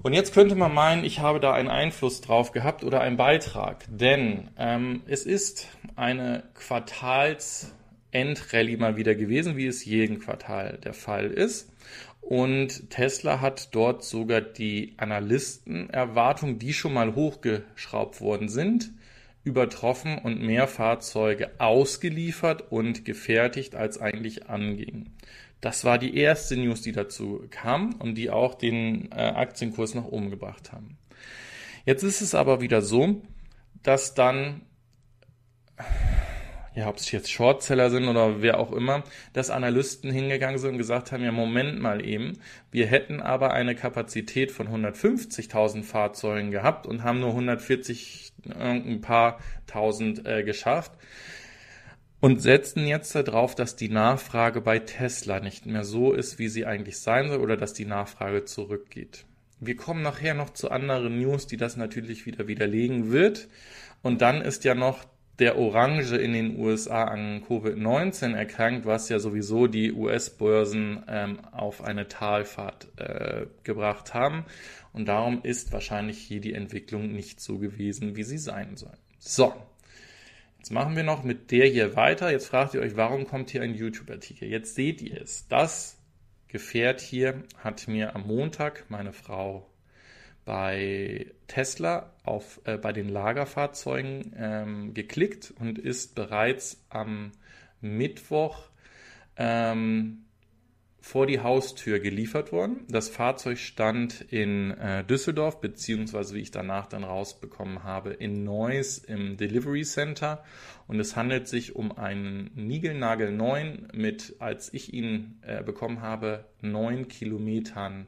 [0.03, 3.85] Und jetzt könnte man meinen, ich habe da einen Einfluss drauf gehabt oder einen Beitrag,
[3.89, 11.27] denn ähm, es ist eine Quartalsendrallye mal wieder gewesen, wie es jeden Quartal der Fall
[11.27, 11.74] ist.
[12.29, 18.93] Und Tesla hat dort sogar die Analystenerwartungen, die schon mal hochgeschraubt worden sind,
[19.45, 25.11] übertroffen und mehr Fahrzeuge ausgeliefert und gefertigt, als eigentlich anging.
[25.61, 30.05] Das war die erste News, die dazu kam und die auch den äh, Aktienkurs nach
[30.05, 30.99] oben gebracht haben.
[31.85, 33.23] Jetzt ist es aber wieder so,
[33.83, 34.63] dass dann,
[36.75, 40.79] ja, ob es jetzt Shortseller sind oder wer auch immer, dass Analysten hingegangen sind und
[40.79, 42.39] gesagt haben, ja, Moment mal eben,
[42.71, 49.39] wir hätten aber eine Kapazität von 150.000 Fahrzeugen gehabt und haben nur 140, ein paar
[49.67, 50.93] tausend äh, geschafft
[52.25, 56.65] und setzen jetzt darauf, dass die Nachfrage bei Tesla nicht mehr so ist, wie sie
[56.65, 59.27] eigentlich sein soll oder dass die Nachfrage zurückgeht.
[59.61, 63.49] Wir kommen nachher noch zu anderen News, die das natürlich wieder widerlegen wird.
[64.03, 65.05] Und dann ist ja noch
[65.39, 71.83] der Orange in den USA an Covid-19 erkrankt, was ja sowieso die US-Börsen ähm, auf
[71.83, 74.45] eine Talfahrt äh, gebracht haben.
[74.93, 78.97] Und darum ist wahrscheinlich hier die Entwicklung nicht so gewesen, wie sie sein soll.
[79.19, 79.55] So,
[80.59, 82.31] Jetzt machen wir noch mit der hier weiter.
[82.31, 84.49] Jetzt fragt ihr euch, warum kommt hier ein YouTube-Artikel?
[84.49, 85.47] Jetzt seht ihr es.
[85.49, 85.99] Das
[86.55, 89.69] Gefährt hier hat mir am Montag meine Frau
[90.45, 97.33] bei Tesla auf, äh, bei den Lagerfahrzeugen ähm, geklickt und ist bereits am
[97.81, 98.69] Mittwoch
[99.37, 100.25] ähm,
[101.05, 102.87] vor die Haustür geliefert worden.
[102.89, 108.97] Das Fahrzeug stand in äh, Düsseldorf, beziehungsweise wie ich danach dann rausbekommen habe, in Neuss
[108.97, 110.43] im Delivery Center.
[110.87, 116.47] Und es handelt sich um einen Nigelnagel 9 mit, als ich ihn äh, bekommen habe,
[116.63, 118.07] 9 Kilometern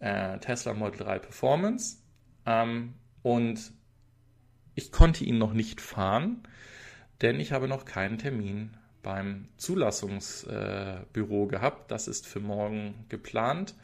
[0.00, 1.98] äh, Tesla Model 3 Performance.
[2.46, 3.72] Ähm, und
[4.74, 6.42] ich konnte ihn noch nicht fahren,
[7.20, 11.90] denn ich habe noch keinen Termin beim Zulassungsbüro äh, gehabt.
[11.90, 13.74] Das ist für morgen geplant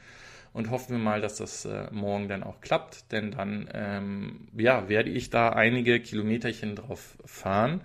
[0.55, 4.89] und hoffen wir mal, dass das äh, morgen dann auch klappt, denn dann ähm, ja,
[4.89, 7.81] werde ich da einige Kilometerchen drauf fahren.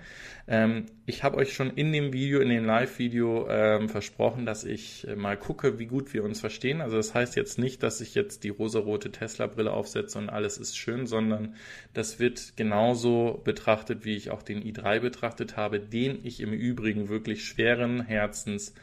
[0.47, 5.07] Ähm, ich habe euch schon in dem Video, in dem Live-Video ähm, versprochen, dass ich
[5.07, 6.79] äh, mal gucke, wie gut wir uns verstehen.
[6.79, 10.77] Also das heißt jetzt nicht, dass ich jetzt die rosarote Tesla-Brille aufsetze und alles ist
[10.77, 11.55] schön, sondern
[11.95, 17.09] das wird genauso betrachtet, wie ich auch den i3 betrachtet habe, den ich im Übrigen
[17.09, 18.75] wirklich schweren Herzens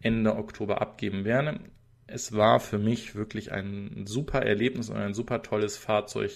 [0.00, 1.60] Ende Oktober abgeben werde
[2.08, 6.32] es war für mich wirklich ein super Erlebnis und ein super tolles Fahrzeug,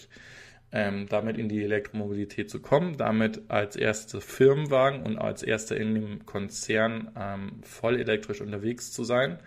[0.71, 5.95] ähm, damit in die Elektromobilität zu kommen, damit als erster Firmenwagen und als erster in
[5.95, 9.39] dem Konzern ähm, voll elektrisch unterwegs zu sein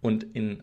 [0.00, 0.62] und in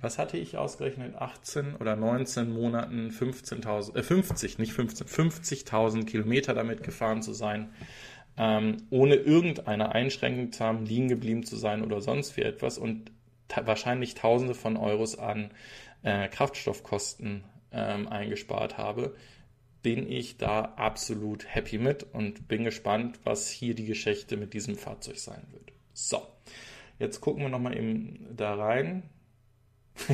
[0.00, 1.14] was hatte ich ausgerechnet?
[1.14, 7.70] 18 oder 19 Monaten 15.000, äh 50, nicht 15, 50.000 Kilometer damit gefahren zu sein,
[8.36, 13.12] ähm, ohne irgendeine Einschränkung zu haben, liegen geblieben zu sein oder sonst wie etwas und
[13.64, 15.50] wahrscheinlich Tausende von Euros an
[16.02, 19.14] äh, Kraftstoffkosten ähm, eingespart habe,
[19.82, 24.76] bin ich da absolut happy mit und bin gespannt, was hier die Geschichte mit diesem
[24.76, 25.72] Fahrzeug sein wird.
[25.92, 26.22] So,
[26.98, 29.02] jetzt gucken wir nochmal eben da rein.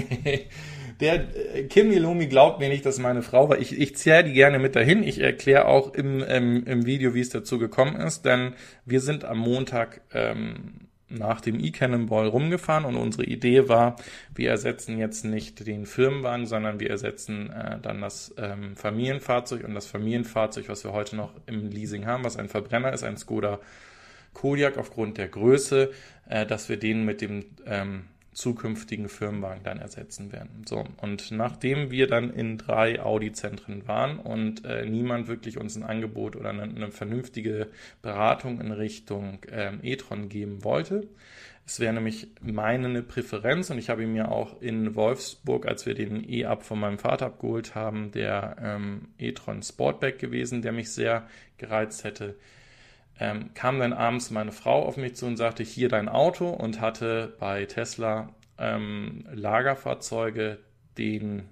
[1.01, 3.59] Der äh, Kim Ilomi glaubt mir nicht, dass meine Frau war.
[3.59, 5.03] Ich, ich zähle die gerne mit dahin.
[5.03, 9.25] Ich erkläre auch im, im, im Video, wie es dazu gekommen ist, denn wir sind
[9.25, 13.97] am Montag ähm, nach dem E-Cannonball rumgefahren und unsere Idee war,
[14.35, 19.75] wir ersetzen jetzt nicht den Firmenwagen, sondern wir ersetzen äh, dann das ähm, Familienfahrzeug und
[19.75, 23.61] das Familienfahrzeug, was wir heute noch im Leasing haben, was ein Verbrenner ist, ein Skoda
[24.33, 25.91] Kodiak aufgrund der Größe,
[26.29, 30.65] äh, dass wir den mit dem ähm, zukünftigen Firmenwagen dann ersetzen werden.
[30.67, 35.83] So, und nachdem wir dann in drei Audi-Zentren waren und äh, niemand wirklich uns ein
[35.83, 37.69] Angebot oder eine, eine vernünftige
[38.03, 41.09] Beratung in Richtung ähm, e-tron geben wollte,
[41.67, 45.95] es wäre nämlich meine Präferenz und ich habe ihn mir auch in Wolfsburg, als wir
[45.95, 51.29] den E-Up von meinem Vater abgeholt haben, der ähm, e-tron Sportback gewesen, der mich sehr
[51.59, 52.35] gereizt hätte
[53.21, 56.81] ähm, kam dann abends meine Frau auf mich zu und sagte, hier dein Auto und
[56.81, 60.59] hatte bei Tesla ähm, Lagerfahrzeuge
[60.97, 61.43] den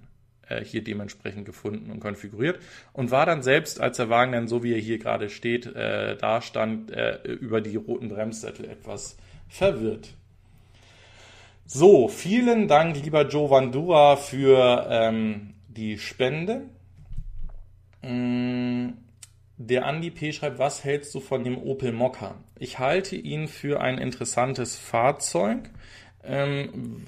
[0.47, 2.59] äh, hier dementsprechend gefunden und konfiguriert
[2.91, 6.17] und war dann selbst, als der Wagen dann so wie er hier gerade steht, äh,
[6.17, 9.15] da stand, äh, über die roten Bremssättel etwas
[9.47, 10.09] verwirrt.
[11.65, 16.61] So, vielen Dank, lieber Joe Vandura, für ähm, die Spende.
[18.01, 19.08] Mm
[19.59, 20.31] der Andi P.
[20.31, 22.35] schreibt, was hältst du von dem Opel Mokka?
[22.57, 25.69] Ich halte ihn für ein interessantes Fahrzeug.
[26.23, 27.03] Ähm,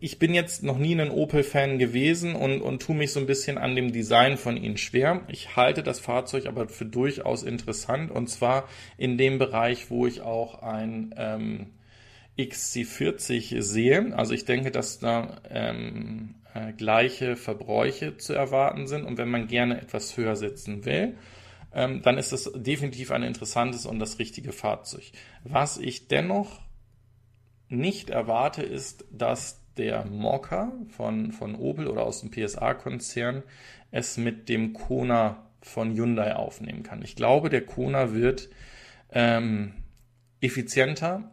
[0.00, 3.58] ich bin jetzt noch nie ein Opel-Fan gewesen und, und tue mich so ein bisschen
[3.58, 5.20] an dem Design von ihnen schwer.
[5.28, 10.22] Ich halte das Fahrzeug aber für durchaus interessant und zwar in dem Bereich, wo ich
[10.22, 11.66] auch ein ähm,
[12.38, 14.16] XC40 sehe.
[14.16, 19.48] Also ich denke, dass da ähm, äh, gleiche Verbräuche zu erwarten sind und wenn man
[19.48, 21.14] gerne etwas höher sitzen will,
[21.78, 25.12] ähm, dann ist es definitiv ein interessantes und das richtige Fahrzeug.
[25.44, 26.60] Was ich dennoch
[27.68, 33.44] nicht erwarte, ist, dass der Mokka von, von Opel oder aus dem PSA-Konzern
[33.92, 37.00] es mit dem Kona von Hyundai aufnehmen kann.
[37.02, 38.48] Ich glaube, der Kona wird
[39.12, 39.74] ähm,
[40.40, 41.30] effizienter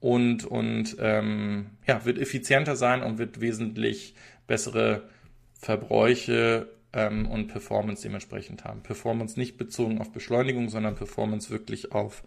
[0.00, 4.16] und, und ähm, ja, wird effizienter sein und wird wesentlich
[4.48, 5.08] bessere
[5.54, 8.82] Verbräuche ähm, und Performance dementsprechend haben.
[8.82, 12.24] Performance nicht bezogen auf Beschleunigung, sondern Performance wirklich auf,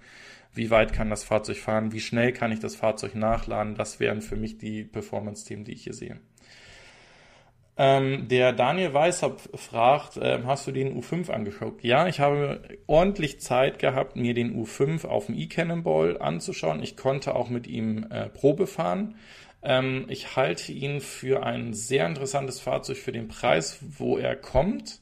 [0.53, 3.75] wie weit kann das Fahrzeug fahren, wie schnell kann ich das Fahrzeug nachladen.
[3.75, 6.19] Das wären für mich die Performance-Themen, die ich hier sehe.
[7.81, 11.81] Ähm, der Daniel Weishaupt fragt, äh, hast du den U5 angeschaut?
[11.81, 16.83] Ja, ich habe ordentlich Zeit gehabt, mir den U5 auf dem e-Cannonball anzuschauen.
[16.83, 19.15] Ich konnte auch mit ihm äh, Probe fahren.
[19.61, 24.99] Ähm, ich halte ihn für ein sehr interessantes Fahrzeug für den Preis, wo er kommt.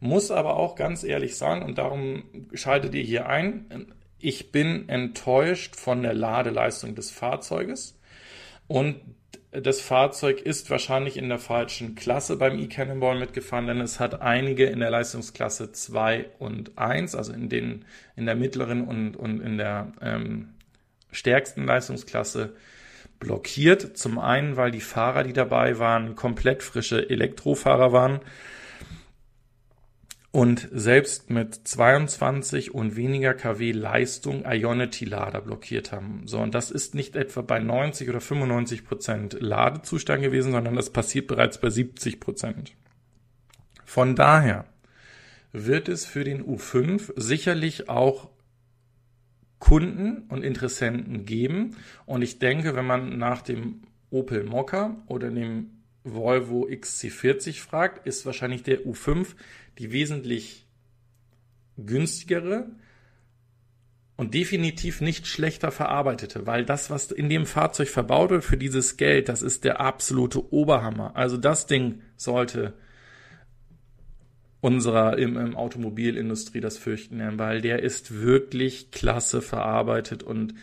[0.00, 5.76] Muss aber auch ganz ehrlich sagen, und darum schaltet ihr hier ein, ich bin enttäuscht
[5.76, 7.98] von der Ladeleistung des Fahrzeuges.
[8.66, 9.00] Und
[9.50, 14.66] das Fahrzeug ist wahrscheinlich in der falschen Klasse beim e-Cannonball mitgefahren, denn es hat einige
[14.66, 19.56] in der Leistungsklasse 2 und 1, also in, den, in der mittleren und, und in
[19.56, 20.50] der ähm,
[21.12, 22.54] stärksten Leistungsklasse
[23.18, 23.96] blockiert.
[23.96, 28.20] Zum einen, weil die Fahrer, die dabei waren, komplett frische Elektrofahrer waren
[30.30, 36.22] und selbst mit 22 und weniger kW Leistung Ionity-Lader blockiert haben.
[36.26, 40.90] So, und das ist nicht etwa bei 90 oder 95 Prozent Ladezustand gewesen, sondern das
[40.90, 42.74] passiert bereits bei 70 Prozent.
[43.84, 44.66] Von daher
[45.52, 48.28] wird es für den U5 sicherlich auch
[49.58, 51.76] Kunden und Interessenten geben.
[52.06, 55.70] Und ich denke, wenn man nach dem Opel Mokka oder dem
[56.04, 59.34] Volvo XC40 fragt, ist wahrscheinlich der U5
[59.78, 60.66] die wesentlich
[61.76, 62.70] günstigere
[64.16, 68.96] und definitiv nicht schlechter verarbeitete, weil das, was in dem Fahrzeug verbaut wird für dieses
[68.96, 71.14] Geld, das ist der absolute Oberhammer.
[71.14, 72.74] Also das Ding sollte
[74.60, 80.54] unserer im, im Automobilindustrie das fürchten weil der ist wirklich klasse verarbeitet und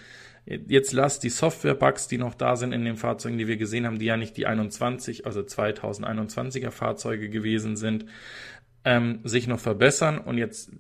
[0.46, 4.00] jetzt lasst die Software-Bugs, die noch da sind in den Fahrzeugen, die wir gesehen haben,
[4.00, 8.06] die ja nicht die 21, also 2021er Fahrzeuge gewesen sind,
[8.84, 10.72] ähm, sich noch verbessern und jetzt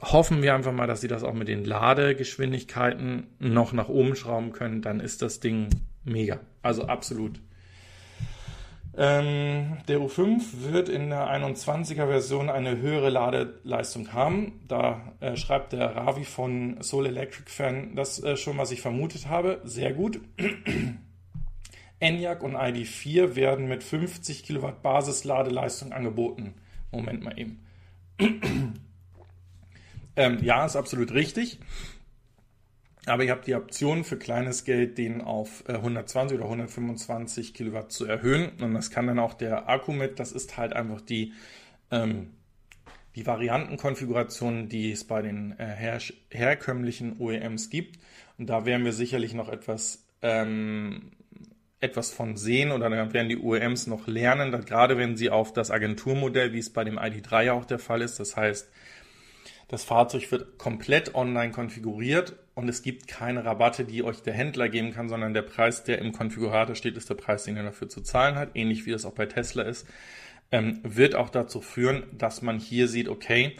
[0.00, 4.52] hoffen wir einfach mal, dass sie das auch mit den Ladegeschwindigkeiten noch nach oben schrauben
[4.52, 5.68] können, dann ist das Ding
[6.04, 6.40] mega.
[6.62, 7.40] Also absolut
[8.96, 14.60] Ähm, der U5 wird in der 21er Version eine höhere Ladeleistung haben.
[14.66, 19.28] Da äh, schreibt der Ravi von Soul Electric Fan das äh, schon, was ich vermutet
[19.28, 19.60] habe.
[19.64, 20.20] Sehr gut.
[22.00, 26.54] ENIAC und ID4 werden mit 50 Kilowatt Basisladeleistung angeboten.
[26.90, 27.64] Moment mal eben.
[30.16, 31.60] ähm, ja, ist absolut richtig.
[33.06, 37.92] Aber ihr habt die Option für kleines Geld, den auf 120 äh, oder 125 Kilowatt
[37.92, 38.50] zu erhöhen.
[38.60, 40.20] Und das kann dann auch der Akku mit.
[40.20, 41.32] Das ist halt einfach die,
[41.90, 42.30] ähm,
[43.16, 45.98] die Variantenkonfiguration, die es bei den äh, her
[46.30, 47.98] herkömmlichen OEMs gibt.
[48.38, 51.12] Und da werden wir sicherlich noch etwas, ähm,
[51.80, 55.70] etwas von sehen oder dann werden die OEMs noch lernen, gerade wenn sie auf das
[55.70, 58.70] Agenturmodell, wie es bei dem ID3 ja auch der Fall ist, das heißt,
[59.70, 64.68] das Fahrzeug wird komplett online konfiguriert und es gibt keine Rabatte, die euch der Händler
[64.68, 67.88] geben kann, sondern der Preis, der im Konfigurator steht, ist der Preis, den ihr dafür
[67.88, 69.86] zu zahlen hat, ähnlich wie das auch bei Tesla ist,
[70.50, 73.56] ähm, wird auch dazu führen, dass man hier sieht, okay,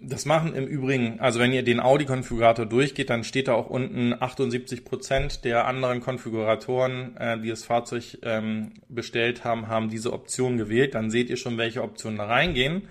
[0.00, 4.14] das machen im Übrigen, also wenn ihr den Audi-Konfigurator durchgeht, dann steht da auch unten
[4.14, 10.56] 78 Prozent der anderen Konfiguratoren, äh, die das Fahrzeug ähm, bestellt haben, haben diese Option
[10.56, 10.94] gewählt.
[10.94, 12.82] Dann seht ihr schon, welche Optionen da reingehen.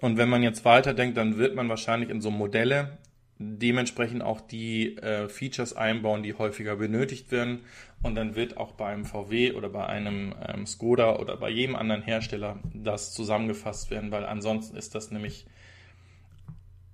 [0.00, 2.98] Und wenn man jetzt weiterdenkt, dann wird man wahrscheinlich in so Modelle
[3.40, 7.60] dementsprechend auch die äh, Features einbauen, die häufiger benötigt werden.
[8.02, 11.76] Und dann wird auch bei einem VW oder bei einem ähm, Skoda oder bei jedem
[11.76, 15.46] anderen Hersteller das zusammengefasst werden, weil ansonsten ist das nämlich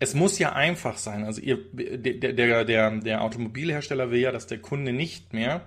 [0.00, 1.24] es muss ja einfach sein.
[1.24, 5.62] Also ihr, der, der, der, der Automobilhersteller will ja, dass der Kunde nicht mehr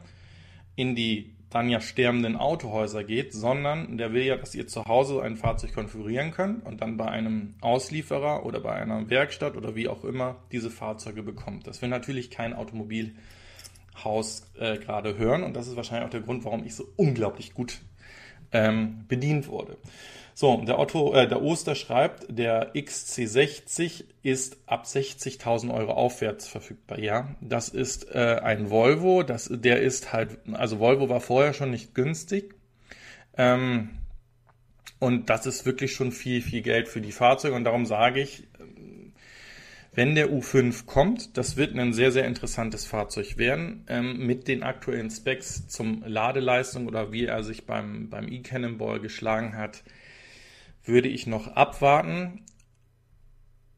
[0.76, 5.22] in die dann ja sterbenden Autohäuser geht, sondern der will ja, dass ihr zu Hause
[5.22, 9.88] ein Fahrzeug konfigurieren könnt und dann bei einem Auslieferer oder bei einer Werkstatt oder wie
[9.88, 11.66] auch immer diese Fahrzeuge bekommt.
[11.66, 16.44] Das will natürlich kein Automobilhaus äh, gerade hören und das ist wahrscheinlich auch der Grund,
[16.44, 17.80] warum ich so unglaublich gut
[18.52, 19.78] ähm, bedient wurde.
[20.40, 27.00] So, der Otto, äh, der Oster schreibt, der XC60 ist ab 60.000 Euro aufwärts verfügbar.
[27.00, 29.24] Ja, das ist äh, ein Volvo.
[29.24, 32.54] Das, der ist halt, also Volvo war vorher schon nicht günstig.
[33.36, 33.98] Ähm,
[35.00, 37.56] und das ist wirklich schon viel, viel Geld für die Fahrzeuge.
[37.56, 38.44] Und darum sage ich,
[39.92, 44.62] wenn der U5 kommt, das wird ein sehr, sehr interessantes Fahrzeug werden, ähm, mit den
[44.62, 49.82] aktuellen Specs zum Ladeleistung oder wie er sich beim, beim E-Cannonball geschlagen hat
[50.88, 52.46] würde ich noch abwarten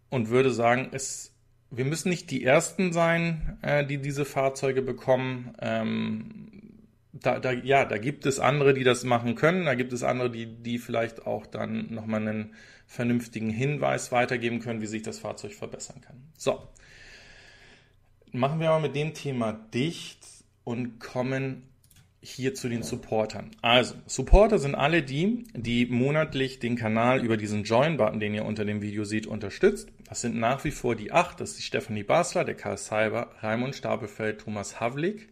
[0.10, 1.36] und würde sagen, es,
[1.72, 5.56] wir müssen nicht die Ersten sein, äh, die diese Fahrzeuge bekommen.
[5.60, 6.50] Ähm,
[7.12, 9.66] da, da, ja, da gibt es andere, die das machen können.
[9.66, 12.54] Da gibt es andere, die, die vielleicht auch dann nochmal einen
[12.88, 16.24] vernünftigen Hinweis weitergeben können, wie sich das Fahrzeug verbessern kann.
[16.38, 16.68] So.
[18.32, 20.20] Machen wir aber mit dem Thema dicht
[20.64, 21.70] und kommen
[22.22, 23.52] hier zu den Supportern.
[23.62, 28.66] Also, Supporter sind alle die, die monatlich den Kanal über diesen Join-Button, den ihr unter
[28.66, 29.90] dem Video seht, unterstützt.
[30.08, 31.40] Das sind nach wie vor die acht.
[31.40, 35.30] Das ist die Stefanie Basler, der Karl Cyber, Raimund Stapelfeld, Thomas Havlik,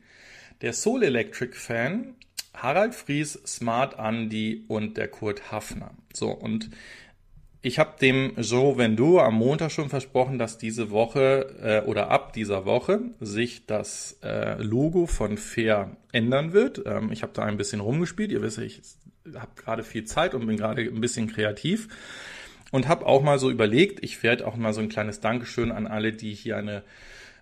[0.61, 2.15] der Soul Electric Fan,
[2.53, 5.91] Harald Fries, Smart Andy und der Kurt Hafner.
[6.13, 6.69] So, und
[7.67, 12.31] ich habe dem Joe Vendu am Montag schon versprochen, dass diese Woche äh, oder ab
[12.31, 16.81] dieser Woche sich das äh, Logo von Fair ändern wird.
[16.85, 18.31] Ähm, ich habe da ein bisschen rumgespielt.
[18.31, 18.81] Ihr wisst, ich
[19.35, 21.89] habe gerade viel Zeit und bin gerade ein bisschen kreativ
[22.71, 25.87] und habe auch mal so überlegt, ich werde auch mal so ein kleines Dankeschön an
[25.87, 26.83] alle, die hier eine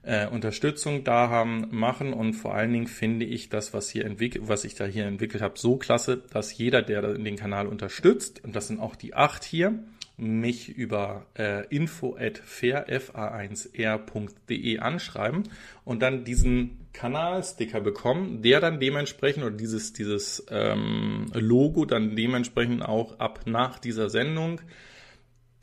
[0.02, 4.12] äh, Unterstützung da haben, machen und vor allen Dingen finde ich das, was hier
[4.42, 8.56] was ich da hier entwickelt habe, so klasse, dass jeder, der den Kanal unterstützt, und
[8.56, 9.80] das sind auch die acht hier,
[10.17, 15.43] mich über äh, info at fairfa1r.de anschreiben
[15.84, 22.84] und dann diesen Kanalsticker bekommen, der dann dementsprechend oder dieses, dieses ähm, Logo dann dementsprechend
[22.84, 24.62] auch ab nach dieser Sendung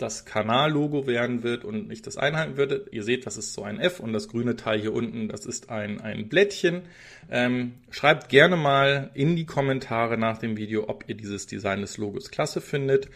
[0.02, 2.86] das Kanallogo werden wird und ich das einhalten würde.
[2.90, 5.70] Ihr seht, das ist so ein F und das grüne Teil hier unten, das ist
[5.70, 6.82] ein, ein Blättchen.
[7.30, 11.98] Ähm, schreibt gerne mal in die Kommentare nach dem Video, ob ihr dieses Design des
[11.98, 13.08] Logos klasse findet.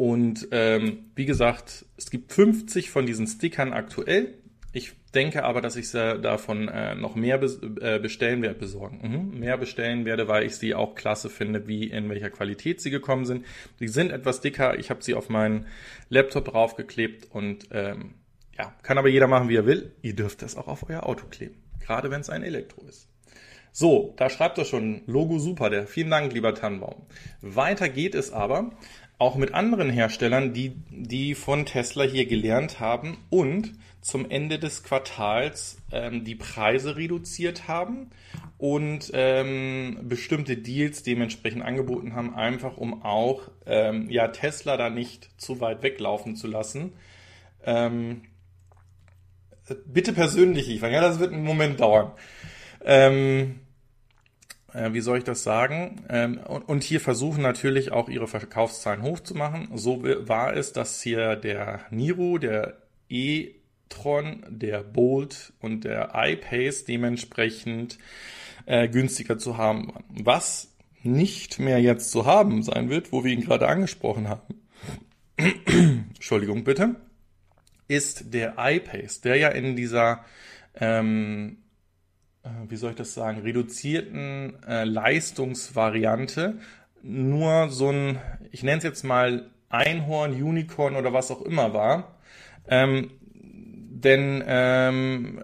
[0.00, 4.32] Und ähm, wie gesagt, es gibt 50 von diesen Stickern aktuell.
[4.72, 9.00] Ich denke aber, dass ich davon äh, noch mehr be äh, bestellen werde, besorgen.
[9.02, 9.40] Mhm.
[9.40, 13.26] Mehr bestellen werde, weil ich sie auch klasse finde, wie in welcher Qualität sie gekommen
[13.26, 13.44] sind.
[13.78, 14.78] Die sind etwas dicker.
[14.78, 15.66] Ich habe sie auf meinen
[16.08, 18.14] Laptop draufgeklebt und ähm,
[18.56, 19.92] ja, kann aber jeder machen, wie er will.
[20.00, 21.56] Ihr dürft das auch auf euer Auto kleben.
[21.78, 23.06] Gerade wenn es ein Elektro ist.
[23.70, 25.68] So, da schreibt er schon Logo super.
[25.68, 27.02] Der vielen Dank, lieber Tannenbaum.
[27.42, 28.70] Weiter geht es aber
[29.20, 34.82] auch mit anderen Herstellern, die, die von Tesla hier gelernt haben und zum Ende des
[34.82, 38.10] Quartals ähm, die Preise reduziert haben
[38.56, 45.28] und ähm, bestimmte Deals dementsprechend angeboten haben, einfach um auch ähm, ja, Tesla da nicht
[45.38, 46.94] zu weit weglaufen zu lassen.
[47.62, 48.22] Ähm,
[49.84, 52.12] bitte persönlich, Ivan, ja, das wird einen Moment dauern.
[52.82, 53.60] Ähm,
[54.72, 56.04] äh, wie soll ich das sagen?
[56.08, 59.68] Ähm, und, und, hier versuchen natürlich auch ihre Verkaufszahlen hochzumachen.
[59.74, 67.98] So war es, dass hier der Niro, der e-tron, der Bolt und der iPace dementsprechend
[68.66, 70.04] äh, günstiger zu haben waren.
[70.08, 70.70] Was
[71.02, 74.54] nicht mehr jetzt zu haben sein wird, wo wir ihn gerade angesprochen haben.
[76.14, 76.96] Entschuldigung bitte,
[77.88, 80.24] ist der iPace, der ja in dieser
[80.74, 81.69] ähm, äh,
[82.68, 86.58] wie soll ich das sagen, reduzierten äh, Leistungsvariante
[87.02, 88.18] nur so ein,
[88.50, 92.18] ich nenne es jetzt mal Einhorn, Unicorn oder was auch immer war.
[92.68, 95.42] Ähm, denn ähm,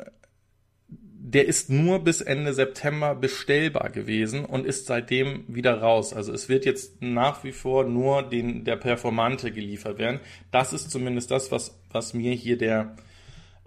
[0.89, 6.15] der ist nur bis Ende September bestellbar gewesen und ist seitdem wieder raus.
[6.15, 10.21] Also es wird jetzt nach wie vor nur den, der Performante geliefert werden.
[10.51, 12.97] Das ist zumindest das, was, was mir hier der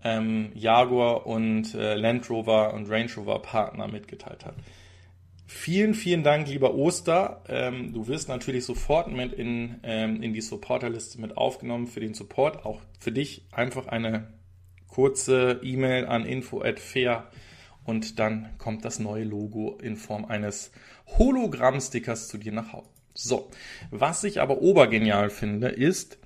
[0.03, 4.55] ähm, Jaguar und äh, Land Rover und Range Rover Partner mitgeteilt hat.
[5.47, 7.41] Vielen, vielen Dank, lieber Oster.
[7.47, 12.13] Ähm, du wirst natürlich sofort mit in, ähm, in die Supporterliste mit aufgenommen für den
[12.13, 12.65] Support.
[12.65, 14.31] Auch für dich einfach eine
[14.87, 17.27] kurze E-Mail an info@fair
[17.83, 20.71] und dann kommt das neue Logo in Form eines
[21.17, 22.89] Hologramm-Stickers zu dir nach Hause.
[23.15, 23.49] So,
[23.89, 26.19] was ich aber obergenial finde, ist,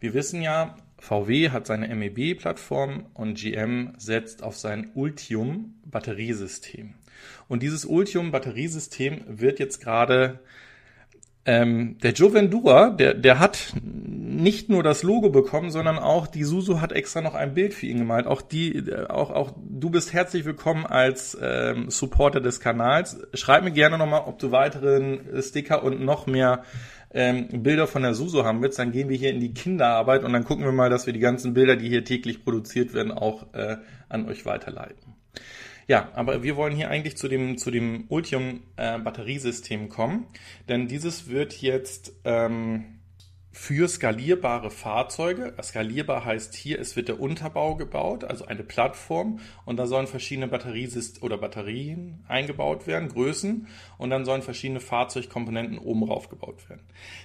[0.00, 6.94] wir wissen ja, VW hat seine MEB-Plattform und GM setzt auf sein Ultium-Batteriesystem.
[7.48, 10.40] Und dieses Ultium-Batteriesystem wird jetzt gerade
[11.46, 16.42] ähm, der Joe Vendura, der, der hat nicht nur das Logo bekommen, sondern auch die
[16.42, 18.26] Susu hat extra noch ein Bild für ihn gemalt.
[18.26, 23.18] Auch die, auch, auch du bist herzlich willkommen als ähm, Supporter des Kanals.
[23.32, 26.64] Schreib mir gerne nochmal, ob du weiteren Sticker und noch mehr
[27.12, 30.32] ähm, Bilder von der Suso haben willst, dann gehen wir hier in die Kinderarbeit und
[30.32, 33.52] dann gucken wir mal, dass wir die ganzen Bilder, die hier täglich produziert werden, auch
[33.54, 33.76] äh,
[34.08, 35.14] an euch weiterleiten.
[35.88, 40.26] Ja, aber wir wollen hier eigentlich zu dem, zu dem Ultium äh, Batteriesystem kommen,
[40.68, 42.95] denn dieses wird jetzt ähm,
[43.58, 45.54] für skalierbare Fahrzeuge.
[45.62, 50.46] Skalierbar heißt hier, es wird der Unterbau gebaut, also eine Plattform, und da sollen verschiedene
[50.46, 56.82] Batteriesist oder Batterien eingebaut werden, Größen, und dann sollen verschiedene Fahrzeugkomponenten oben drauf gebaut werden.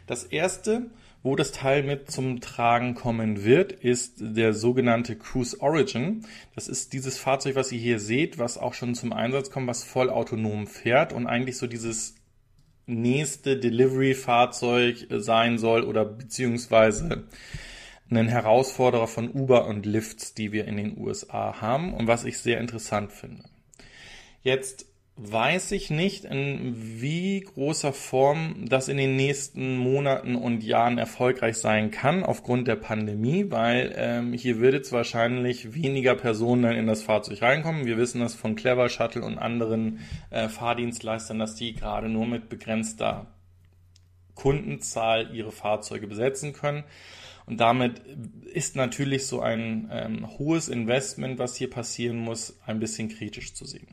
[0.08, 0.90] Das erste,
[1.22, 6.26] wo das Teil mit zum Tragen kommen wird, ist der sogenannte Cruise Origin.
[6.56, 9.84] Das ist dieses Fahrzeug, was ihr hier seht, was auch schon zum Einsatz kommt, was
[9.84, 12.16] voll autonom fährt und eigentlich so dieses
[12.92, 17.24] nächste Delivery-Fahrzeug sein soll oder beziehungsweise
[18.10, 22.38] einen Herausforderer von Uber und Lyft, die wir in den USA haben und was ich
[22.40, 23.44] sehr interessant finde.
[24.44, 24.86] Jetzt
[25.18, 31.58] weiß ich nicht, in wie großer Form das in den nächsten Monaten und Jahren erfolgreich
[31.58, 36.88] sein kann aufgrund der Pandemie, weil ähm, hier wird jetzt wahrscheinlich weniger Personen dann in
[36.88, 37.86] das Fahrzeug reinkommen.
[37.86, 40.00] Wir wissen das von Clever Shuttle und anderen
[40.30, 43.28] äh, Fahrdienstleistern, dass die gerade nur mit begrenzter
[44.34, 46.84] Kundenzahl ihre Fahrzeuge besetzen können.
[47.46, 48.00] Und damit
[48.54, 53.66] ist natürlich so ein ähm, hohes Investment, was hier passieren muss, ein bisschen kritisch zu
[53.66, 53.88] sehen.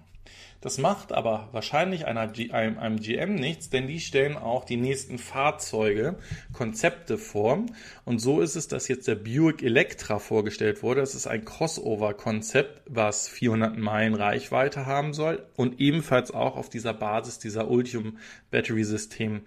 [0.60, 5.18] Das macht aber wahrscheinlich einer, einem, einem GM nichts, denn die stellen auch die nächsten
[5.18, 6.18] Fahrzeuge,
[6.52, 7.64] Konzepte vor.
[8.04, 11.00] Und so ist es, dass jetzt der Buick Electra vorgestellt wurde.
[11.00, 16.92] Das ist ein Crossover-Konzept, was 400 Meilen Reichweite haben soll und ebenfalls auch auf dieser
[16.92, 18.18] Basis dieser Ultium
[18.50, 19.42] Battery System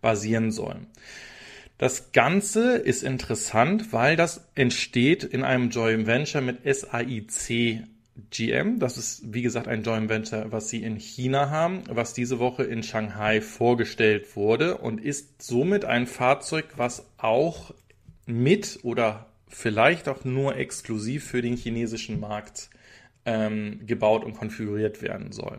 [0.00, 0.76] basieren soll.
[1.76, 7.82] Das Ganze ist interessant, weil das entsteht in einem Joint Venture mit SAIC
[8.30, 8.78] GM.
[8.78, 12.64] Das ist, wie gesagt, ein Joint Venture, was sie in China haben, was diese Woche
[12.64, 17.74] in Shanghai vorgestellt wurde und ist somit ein Fahrzeug, was auch
[18.26, 22.70] mit oder vielleicht auch nur exklusiv für den chinesischen Markt
[23.24, 25.58] ähm, gebaut und konfiguriert werden soll.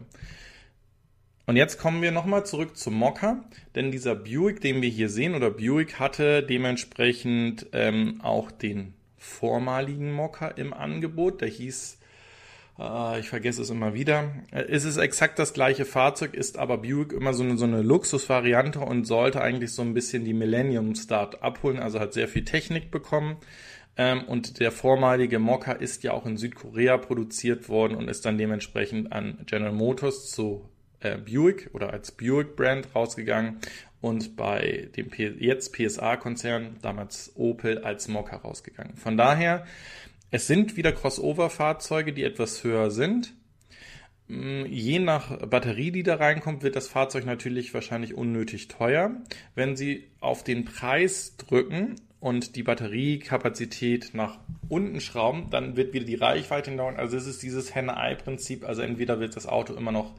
[1.47, 3.43] Und jetzt kommen wir nochmal zurück zum Mokka,
[3.76, 10.12] denn dieser Buick, den wir hier sehen, oder Buick hatte dementsprechend ähm, auch den vormaligen
[10.12, 11.41] Mokka im Angebot.
[11.41, 11.99] Der hieß
[12.78, 14.34] ich vergesse es immer wieder.
[14.51, 18.80] Es ist exakt das gleiche Fahrzeug, ist aber Buick immer so eine, so eine Luxusvariante
[18.80, 22.91] und sollte eigentlich so ein bisschen die Millennium Start abholen, also hat sehr viel Technik
[22.91, 23.38] bekommen.
[23.97, 28.38] Ähm, und der vormalige Mokka ist ja auch in Südkorea produziert worden und ist dann
[28.38, 30.69] dementsprechend an General Motors zu
[30.99, 33.59] äh, Buick oder als Buick Brand rausgegangen
[34.01, 35.09] und bei dem
[35.39, 38.95] jetzt PSA-Konzern, damals Opel, als Mock herausgegangen.
[38.97, 39.65] Von daher,
[40.36, 43.33] es sind wieder Crossover-Fahrzeuge, die etwas höher sind.
[44.27, 49.11] Mm, je nach Batterie, die da reinkommt, wird das Fahrzeug natürlich wahrscheinlich unnötig teuer.
[49.55, 56.05] Wenn Sie auf den Preis drücken und die Batteriekapazität nach unten schrauben, dann wird wieder
[56.05, 56.97] die Reichweite hindauern.
[56.97, 58.65] Also es ist dieses Henne-Ei-Prinzip.
[58.65, 60.15] Also entweder wird das Auto immer noch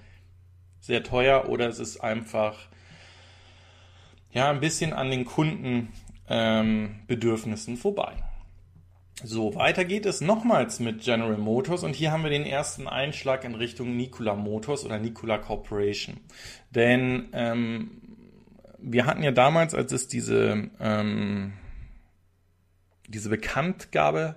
[0.80, 2.68] sehr teuer oder es ist einfach
[4.32, 8.14] ja ein bisschen an den Kundenbedürfnissen ähm, vorbei.
[9.28, 13.42] So, weiter geht es nochmals mit General Motors und hier haben wir den ersten Einschlag
[13.42, 16.20] in Richtung Nikola Motors oder Nikola Corporation.
[16.70, 17.90] Denn ähm,
[18.78, 21.54] wir hatten ja damals, als es diese, ähm,
[23.08, 24.36] diese Bekanntgabe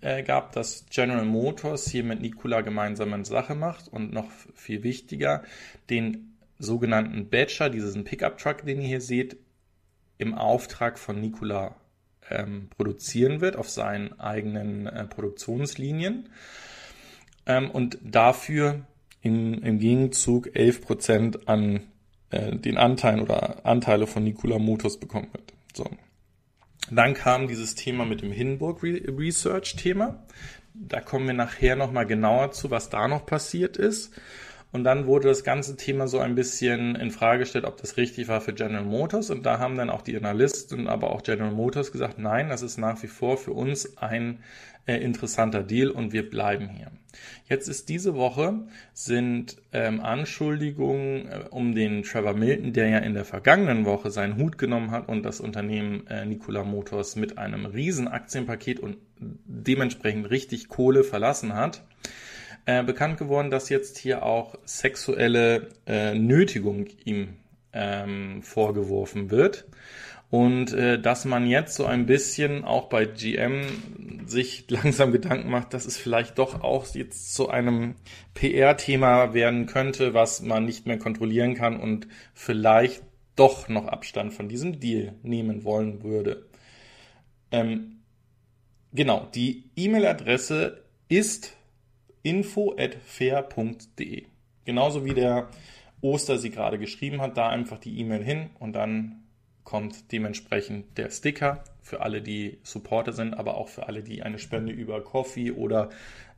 [0.00, 4.82] äh, gab, dass General Motors hier mit Nikola gemeinsam eine Sache macht und noch viel
[4.82, 5.42] wichtiger,
[5.90, 9.36] den sogenannten Badger, diesen Pickup-Truck, den ihr hier seht,
[10.16, 11.76] im Auftrag von Nikola
[12.30, 16.28] ähm, produzieren wird auf seinen eigenen äh, Produktionslinien
[17.46, 18.86] ähm, und dafür
[19.22, 21.80] in, im Gegenzug 11% an
[22.30, 25.52] äh, den Anteilen oder Anteile von Nikola Motors bekommen wird.
[25.74, 25.88] So.
[26.90, 30.24] Dann kam dieses Thema mit dem Hindenburg Research Thema.
[30.74, 34.12] Da kommen wir nachher nochmal genauer zu, was da noch passiert ist.
[34.72, 38.28] Und dann wurde das ganze Thema so ein bisschen in Frage gestellt, ob das richtig
[38.28, 39.30] war für General Motors.
[39.30, 42.76] Und da haben dann auch die Analysten, aber auch General Motors gesagt, nein, das ist
[42.76, 44.40] nach wie vor für uns ein
[44.86, 46.90] äh, interessanter Deal und wir bleiben hier.
[47.48, 48.54] Jetzt ist diese Woche
[48.92, 54.36] sind ähm, Anschuldigungen äh, um den Trevor Milton, der ja in der vergangenen Woche seinen
[54.36, 60.30] Hut genommen hat und das Unternehmen äh, Nikola Motors mit einem riesen Aktienpaket und dementsprechend
[60.30, 61.82] richtig Kohle verlassen hat
[62.66, 67.36] äh, bekannt geworden, dass jetzt hier auch sexuelle äh, Nötigung ihm
[67.72, 69.66] ähm, vorgeworfen wird.
[70.28, 75.72] Und äh, dass man jetzt so ein bisschen auch bei GM sich langsam Gedanken macht,
[75.72, 77.94] dass es vielleicht doch auch jetzt zu einem
[78.34, 83.02] PR-Thema werden könnte, was man nicht mehr kontrollieren kann und vielleicht
[83.36, 86.46] doch noch Abstand von diesem Deal nehmen wollen würde.
[87.52, 87.98] Ähm,
[88.92, 91.55] genau, die E-Mail-Adresse ist
[92.26, 94.24] info@fair.de.
[94.64, 95.48] Genauso wie der
[96.00, 99.22] Oster sie gerade geschrieben hat, da einfach die E-Mail hin und dann
[99.62, 104.40] kommt dementsprechend der Sticker für alle, die Supporter sind, aber auch für alle, die eine
[104.40, 105.90] Spende über Coffee oder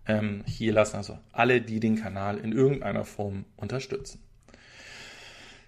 [0.07, 4.22] ähm, hier lassen, also alle, die den Kanal in irgendeiner Form unterstützen.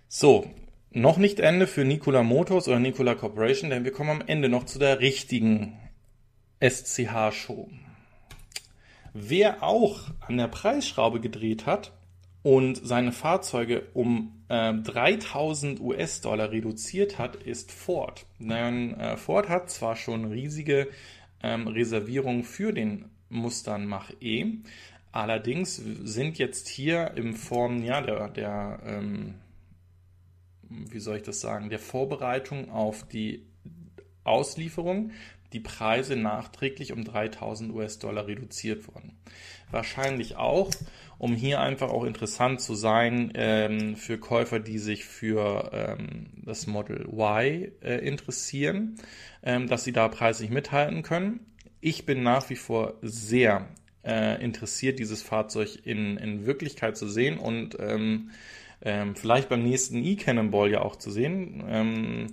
[0.09, 0.51] So,
[0.91, 4.64] noch nicht Ende für Nikola Motors oder Nikola Corporation, denn wir kommen am Ende noch
[4.64, 5.79] zu der richtigen
[6.61, 7.68] SCH-Show.
[9.12, 11.92] Wer auch an der Preisschraube gedreht hat
[12.42, 18.26] und seine Fahrzeuge um äh, 3000 US-Dollar reduziert hat, ist Ford.
[18.38, 20.88] Denn äh, Ford hat zwar schon riesige
[21.42, 24.58] ähm, Reservierungen für den Mustang Mach-E,
[25.12, 29.34] allerdings sind jetzt hier in Form ja, der, der ähm,
[30.70, 33.44] wie soll ich das sagen, der Vorbereitung auf die
[34.24, 35.11] Auslieferung
[35.53, 39.18] die Preise nachträglich um 3000 US-Dollar reduziert worden.
[39.70, 40.70] Wahrscheinlich auch,
[41.18, 46.66] um hier einfach auch interessant zu sein ähm, für Käufer, die sich für ähm, das
[46.66, 48.96] Model Y äh, interessieren,
[49.42, 51.40] ähm, dass sie da preislich mithalten können.
[51.80, 53.68] Ich bin nach wie vor sehr
[54.05, 58.30] äh, interessiert, dieses Fahrzeug in, in Wirklichkeit zu sehen und ähm,
[58.82, 61.62] ähm, vielleicht beim nächsten E-Cannonball ja auch zu sehen.
[61.68, 62.26] Ähm,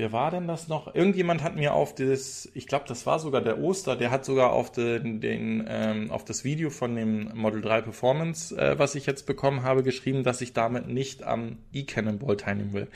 [0.00, 0.94] Wer war denn das noch?
[0.94, 4.50] Irgendjemand hat mir auf das, ich glaube, das war sogar der Oster, der hat sogar
[4.50, 9.04] auf den, den ähm, auf das Video von dem Model 3 Performance, äh, was ich
[9.04, 12.88] jetzt bekommen habe, geschrieben, dass ich damit nicht am E-Cannonball teilnehmen will.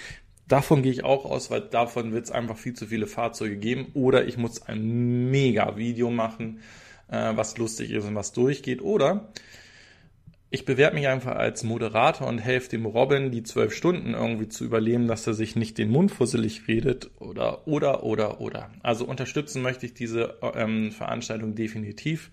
[0.49, 3.89] Davon gehe ich auch aus, weil davon wird es einfach viel zu viele Fahrzeuge geben.
[3.93, 6.61] Oder ich muss ein mega Video machen,
[7.09, 8.81] äh, was lustig ist und was durchgeht.
[8.81, 9.29] Oder
[10.55, 14.65] ich bewerbe mich einfach als Moderator und helfe dem Robin, die zwölf Stunden irgendwie zu
[14.65, 18.71] überleben, dass er sich nicht den Mund fusselig redet oder, oder, oder, oder.
[18.81, 22.31] Also unterstützen möchte ich diese ähm, Veranstaltung definitiv.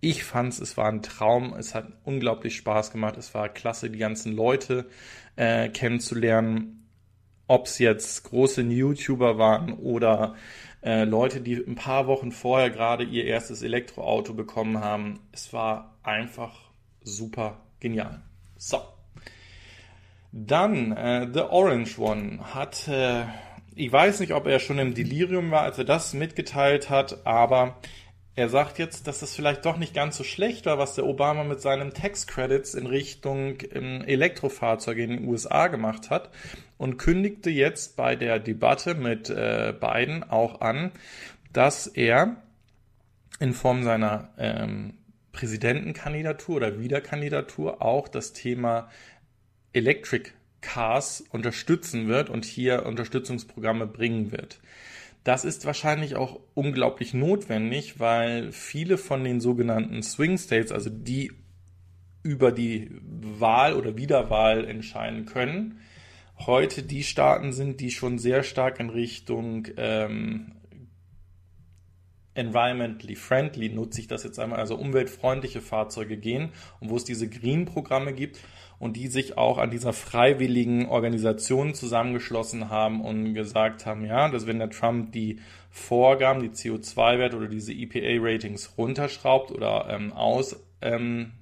[0.00, 3.98] Ich fand's, es war ein Traum, es hat unglaublich Spaß gemacht, es war klasse, die
[3.98, 4.84] ganzen Leute
[5.36, 6.86] äh, kennenzulernen,
[7.46, 10.34] ob es jetzt große YouTuber waren oder
[10.82, 15.20] äh, Leute, die ein paar Wochen vorher gerade ihr erstes Elektroauto bekommen haben.
[15.32, 16.67] Es war einfach
[17.16, 18.22] super genial.
[18.56, 18.80] So.
[20.32, 23.24] Dann äh, The Orange One hat, äh,
[23.74, 27.78] ich weiß nicht, ob er schon im Delirium war, als er das mitgeteilt hat, aber
[28.38, 31.42] er sagt jetzt, dass es vielleicht doch nicht ganz so schlecht war, was der Obama
[31.42, 36.30] mit seinen Tax Credits in Richtung ähm, Elektrofahrzeuge in den USA gemacht hat
[36.76, 40.92] und kündigte jetzt bei der Debatte mit äh, Biden auch an,
[41.52, 42.36] dass er
[43.40, 44.97] in Form seiner ähm,
[45.32, 48.90] Präsidentenkandidatur oder Wiederkandidatur auch das Thema
[49.72, 54.60] Electric Cars unterstützen wird und hier Unterstützungsprogramme bringen wird.
[55.24, 61.32] Das ist wahrscheinlich auch unglaublich notwendig, weil viele von den sogenannten Swing States, also die
[62.22, 65.80] über die Wahl oder Wiederwahl entscheiden können,
[66.38, 70.52] heute die Staaten sind, die schon sehr stark in Richtung ähm,
[72.38, 77.28] environmentally friendly, nutze ich das jetzt einmal, also umweltfreundliche Fahrzeuge gehen und wo es diese
[77.28, 78.38] Green-Programme gibt
[78.78, 84.46] und die sich auch an dieser freiwilligen Organisation zusammengeschlossen haben und gesagt haben, ja, dass
[84.46, 91.32] wenn der Trump die Vorgaben, die CO2-Werte oder diese EPA-Ratings runterschraubt oder ähm, aus, ähm,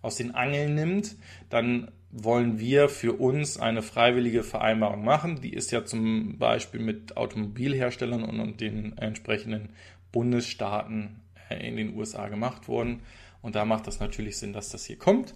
[0.00, 1.16] aus den Angeln nimmt,
[1.50, 5.40] dann wollen wir für uns eine freiwillige Vereinbarung machen.
[5.40, 9.70] Die ist ja zum Beispiel mit Automobilherstellern und, und den entsprechenden
[10.12, 13.00] Bundesstaaten äh, in den USA gemacht worden.
[13.40, 15.34] Und da macht das natürlich Sinn, dass das hier kommt.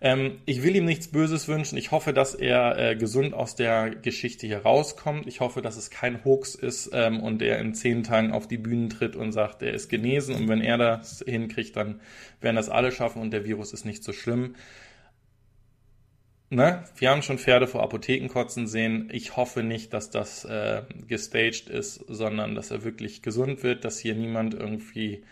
[0.00, 1.76] Ähm, ich will ihm nichts Böses wünschen.
[1.76, 5.26] Ich hoffe, dass er äh, gesund aus der Geschichte hier rauskommt.
[5.26, 8.56] Ich hoffe, dass es kein Hoax ist ähm, und er in zehn Tagen auf die
[8.58, 10.34] Bühnen tritt und sagt, er ist genesen.
[10.34, 12.00] Und wenn er das hinkriegt, dann
[12.40, 14.56] werden das alle schaffen und der Virus ist nicht so schlimm.
[16.52, 16.84] Ne?
[16.96, 19.08] Wir haben schon Pferde vor Apotheken kotzen sehen.
[19.10, 23.98] Ich hoffe nicht, dass das äh, gestaged ist, sondern dass er wirklich gesund wird, dass
[23.98, 25.24] hier niemand irgendwie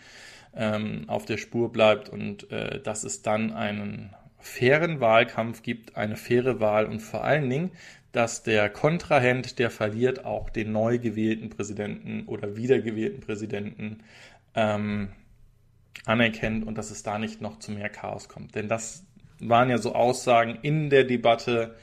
[0.55, 6.15] ähm, auf der Spur bleibt und äh, dass es dann einen fairen Wahlkampf gibt, eine
[6.15, 7.69] faire Wahl und vor allen Dingen,
[8.13, 13.99] dass der Kontrahent, der verliert, auch den neu gewählten Präsidenten oder wiedergewählten Präsidenten
[14.55, 15.09] ähm,
[16.05, 18.55] anerkennt und dass es da nicht noch zu mehr Chaos kommt.
[18.55, 19.05] Denn das
[19.41, 21.75] waren ja so Aussagen in der Debatte,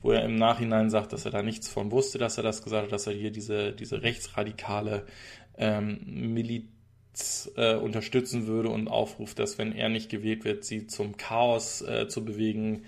[0.00, 2.84] wo er im Nachhinein sagt, dass er da nichts von wusste, dass er das gesagt
[2.84, 5.06] hat, dass er hier diese, diese rechtsradikale
[5.56, 6.72] ähm, Militär
[7.56, 12.08] äh, unterstützen würde und aufruft, dass wenn er nicht gewählt wird, sie zum Chaos äh,
[12.08, 12.84] zu bewegen.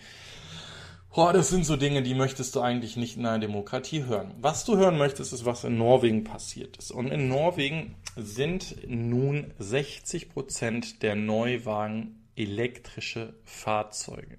[1.14, 4.34] Boah, das sind so Dinge, die möchtest du eigentlich nicht in einer Demokratie hören.
[4.40, 6.90] Was du hören möchtest, ist, was in Norwegen passiert ist.
[6.90, 14.38] Und in Norwegen sind nun 60 Prozent der Neuwagen elektrische Fahrzeuge.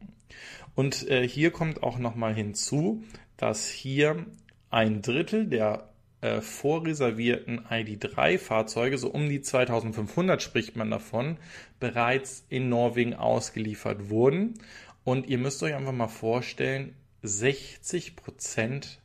[0.76, 3.04] Und äh, hier kommt auch nochmal hinzu,
[3.38, 4.26] dass hier
[4.70, 5.90] ein Drittel der
[6.22, 11.38] äh, vorreservierten ID3-Fahrzeuge, so um die 2500 spricht man davon,
[11.80, 14.56] bereits in Norwegen ausgeliefert wurden.
[15.04, 19.00] Und ihr müsst euch einfach mal vorstellen, 60 Prozent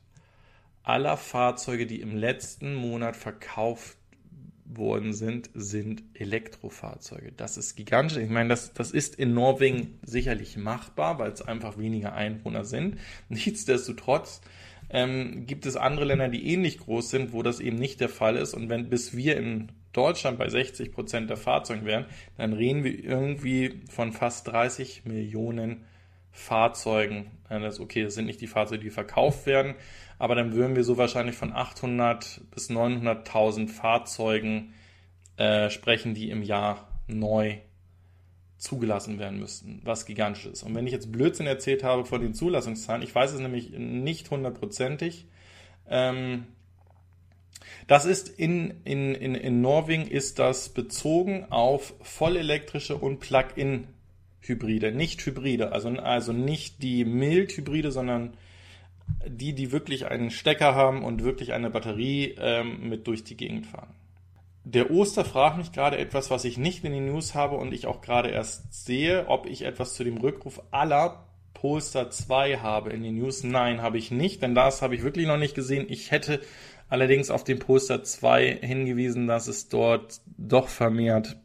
[0.82, 3.97] aller Fahrzeuge, die im letzten Monat verkauft
[4.76, 7.32] worden sind, sind Elektrofahrzeuge.
[7.36, 8.18] Das ist gigantisch.
[8.18, 12.98] Ich meine, das, das ist in Norwegen sicherlich machbar, weil es einfach weniger Einwohner sind.
[13.28, 14.40] Nichtsdestotrotz
[14.90, 18.36] ähm, gibt es andere Länder, die ähnlich groß sind, wo das eben nicht der Fall
[18.36, 18.54] ist.
[18.54, 22.06] Und wenn bis wir in Deutschland bei 60 Prozent der Fahrzeuge wären,
[22.36, 25.84] dann reden wir irgendwie von fast 30 Millionen
[26.41, 27.30] Fahrzeugen.
[27.49, 29.74] Das ist okay, das sind nicht die Fahrzeuge, die verkauft werden,
[30.18, 34.74] aber dann würden wir so wahrscheinlich von 800 bis 900.000 Fahrzeugen
[35.36, 37.59] äh, sprechen, die im Jahr neu
[38.57, 40.62] zugelassen werden müssten, was gigantisch ist.
[40.62, 44.30] Und wenn ich jetzt Blödsinn erzählt habe von den Zulassungszahlen, ich weiß es nämlich nicht
[44.30, 45.26] hundertprozentig,
[45.88, 46.47] ähm,
[47.86, 53.20] das ist in, in, in, in Norwegen ist das bezogen auf vollelektrische und
[54.41, 58.34] Plug-in-Hybride, nicht Hybride, also, also nicht die Mild-Hybride, sondern
[59.26, 63.66] die, die wirklich einen Stecker haben und wirklich eine Batterie ähm, mit durch die Gegend
[63.66, 63.95] fahren.
[64.64, 67.86] Der Oster fragt mich gerade etwas, was ich nicht in den News habe und ich
[67.86, 73.03] auch gerade erst sehe, ob ich etwas zu dem Rückruf aller Polestar 2 habe in
[73.03, 73.43] den News.
[73.43, 75.86] Nein, habe ich nicht, denn das habe ich wirklich noch nicht gesehen.
[75.88, 76.41] Ich hätte
[76.88, 81.36] allerdings auf den Polestar 2 hingewiesen, dass es dort doch vermehrt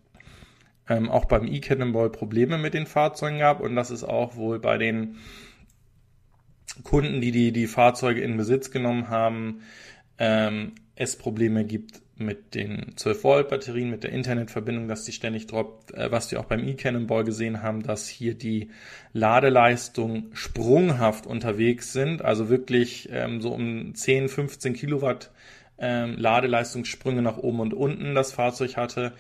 [0.90, 4.78] ähm, auch beim E-Cannonball Probleme mit den Fahrzeugen gab und dass es auch wohl bei
[4.78, 5.18] den
[6.84, 9.62] Kunden, die die, die Fahrzeuge in Besitz genommen haben,
[10.18, 15.48] ähm, es Probleme gibt mit den 12 Volt Batterien, mit der Internetverbindung, dass die ständig
[15.48, 18.70] droppt, äh, was wir auch beim e-Cannonball gesehen haben, dass hier die
[19.12, 25.32] Ladeleistung sprunghaft unterwegs sind, also wirklich ähm, so um 10, 15 Kilowatt
[25.78, 29.14] ähm, Ladeleistungssprünge nach oben und unten das Fahrzeug hatte.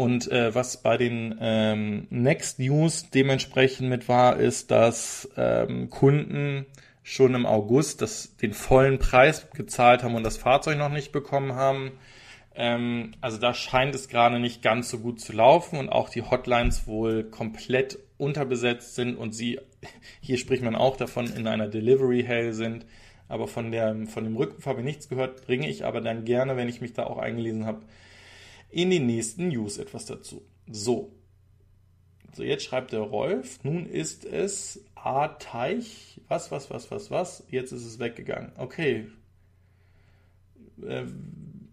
[0.00, 6.64] Und äh, was bei den ähm, Next News dementsprechend mit war, ist, dass ähm, Kunden
[7.02, 11.54] schon im August das, den vollen Preis gezahlt haben und das Fahrzeug noch nicht bekommen
[11.54, 11.90] haben.
[12.54, 16.22] Ähm, also da scheint es gerade nicht ganz so gut zu laufen und auch die
[16.22, 19.60] Hotlines wohl komplett unterbesetzt sind und sie,
[20.22, 22.86] hier spricht man auch davon, in einer Delivery Hell sind.
[23.28, 26.56] Aber von, der, von dem Rückruf habe ich nichts gehört, bringe ich aber dann gerne,
[26.56, 27.82] wenn ich mich da auch eingelesen habe,
[28.70, 30.42] in den nächsten News etwas dazu.
[30.70, 31.12] So.
[32.32, 37.72] So, jetzt schreibt der Rolf, nun ist es A-Teich, was, was, was, was, was, jetzt
[37.72, 38.52] ist es weggegangen.
[38.56, 39.08] Okay.
[40.86, 41.68] Ähm,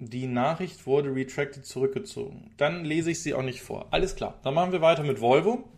[0.00, 2.52] die Nachricht wurde retracted zurückgezogen.
[2.56, 3.88] Dann lese ich sie auch nicht vor.
[3.90, 4.38] Alles klar.
[4.44, 5.68] Dann machen wir weiter mit Volvo.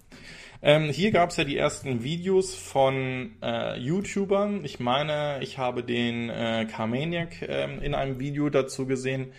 [0.62, 4.64] Ähm, hier gab es ja die ersten Videos von äh, YouTubern.
[4.64, 9.32] Ich meine, ich habe den äh, Carmaniac äh, in einem Video dazu gesehen,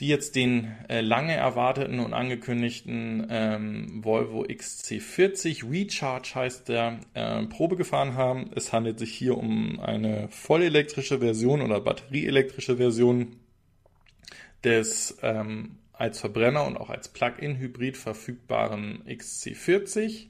[0.00, 7.42] die jetzt den äh, lange erwarteten und angekündigten ähm, Volvo XC40 Recharge heißt der äh,
[7.44, 8.50] Probe gefahren haben.
[8.54, 13.36] Es handelt sich hier um eine vollelektrische Version oder batterieelektrische Version
[14.64, 20.26] des ähm, als Verbrenner und auch als Plug-in-Hybrid verfügbaren XC40.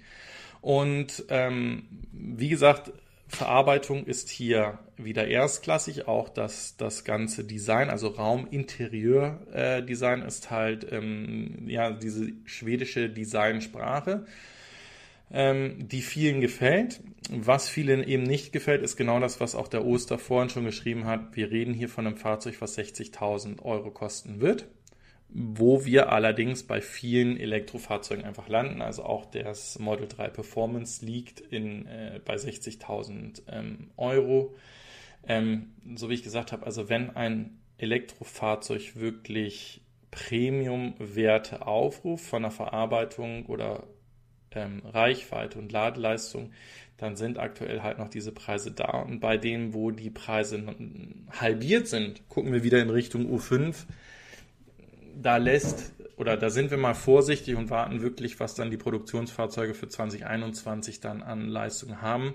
[0.61, 2.93] Und ähm, wie gesagt,
[3.27, 6.07] Verarbeitung ist hier wieder erstklassig.
[6.07, 14.27] Auch das, das ganze Design, also Raum-Interieur-Design, äh, ist halt ähm, ja diese schwedische Designsprache,
[15.33, 17.01] ähm, die vielen gefällt.
[17.31, 21.07] Was vielen eben nicht gefällt, ist genau das, was auch der Oster vorhin schon geschrieben
[21.07, 21.35] hat.
[21.35, 24.67] Wir reden hier von einem Fahrzeug, was 60.000 Euro kosten wird
[25.35, 28.83] wo wir allerdings bei vielen Elektrofahrzeugen einfach landen.
[28.83, 34.55] Also auch das Model 3 Performance liegt in, äh, bei 60.000 ähm, Euro.
[35.27, 39.81] Ähm, so wie ich gesagt habe, also wenn ein Elektrofahrzeug wirklich
[40.11, 43.87] Premium-Werte aufruft von der Verarbeitung oder
[44.51, 46.53] ähm, Reichweite und Ladeleistung,
[46.99, 49.01] dann sind aktuell halt noch diese Preise da.
[49.01, 50.63] Und bei denen, wo die Preise
[51.31, 53.87] halbiert sind, gucken wir wieder in Richtung U5
[55.23, 59.75] da lässt oder da sind wir mal vorsichtig und warten wirklich, was dann die Produktionsfahrzeuge
[59.75, 62.35] für 2021 dann an Leistung haben.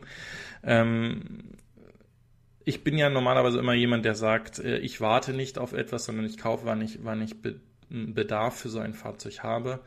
[0.63, 1.51] Ähm,
[2.65, 6.25] ich bin ja normalerweise immer jemand, der sagt, äh, ich warte nicht auf etwas, sondern
[6.25, 7.35] ich kaufe, wann ich, wann ich
[7.89, 9.79] Bedarf für so ein Fahrzeug habe.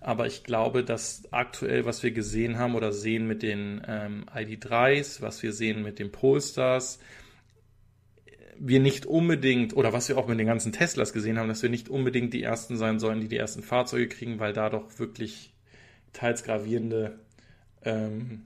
[0.00, 5.22] Aber ich glaube, dass aktuell, was wir gesehen haben oder sehen mit den ähm, ID3s,
[5.22, 6.98] was wir sehen mit den Polestars,
[8.62, 11.70] wir nicht unbedingt, oder was wir auch mit den ganzen Teslas gesehen haben, dass wir
[11.70, 15.54] nicht unbedingt die Ersten sein sollen, die die ersten Fahrzeuge kriegen, weil da doch wirklich
[16.12, 17.18] teils gravierende
[17.82, 18.42] ähm,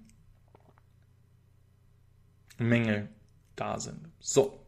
[2.59, 3.09] Mängel
[3.57, 3.99] da sind.
[4.21, 4.61] So,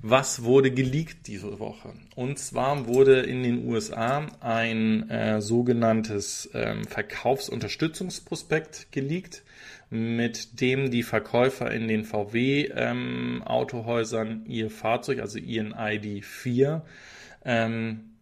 [0.00, 1.94] was wurde geleakt diese Woche?
[2.16, 9.44] Und zwar wurde in den USA ein äh, sogenanntes ähm, Verkaufsunterstützungsprospekt geleakt
[9.92, 16.80] mit dem die Verkäufer in den VW-Autohäusern ähm, ihr Fahrzeug, also ihren ID4,
[17.44, 18.14] ähm,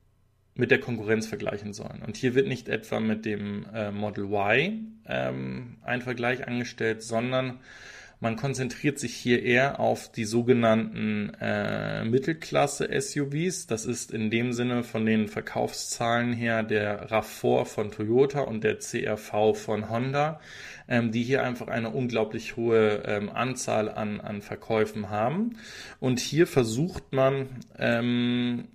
[0.56, 2.02] mit der Konkurrenz vergleichen sollen.
[2.04, 7.60] Und hier wird nicht etwa mit dem äh, Model Y ähm, ein Vergleich angestellt, sondern
[8.22, 13.66] man konzentriert sich hier eher auf die sogenannten äh, Mittelklasse-SUVs.
[13.66, 18.78] Das ist in dem Sinne von den Verkaufszahlen her der RAV4 von Toyota und der
[18.78, 20.38] CRV von Honda,
[20.90, 25.56] ähm, die hier einfach eine unglaublich hohe ähm, Anzahl an, an Verkäufen haben.
[26.00, 28.68] Und hier versucht man ähm,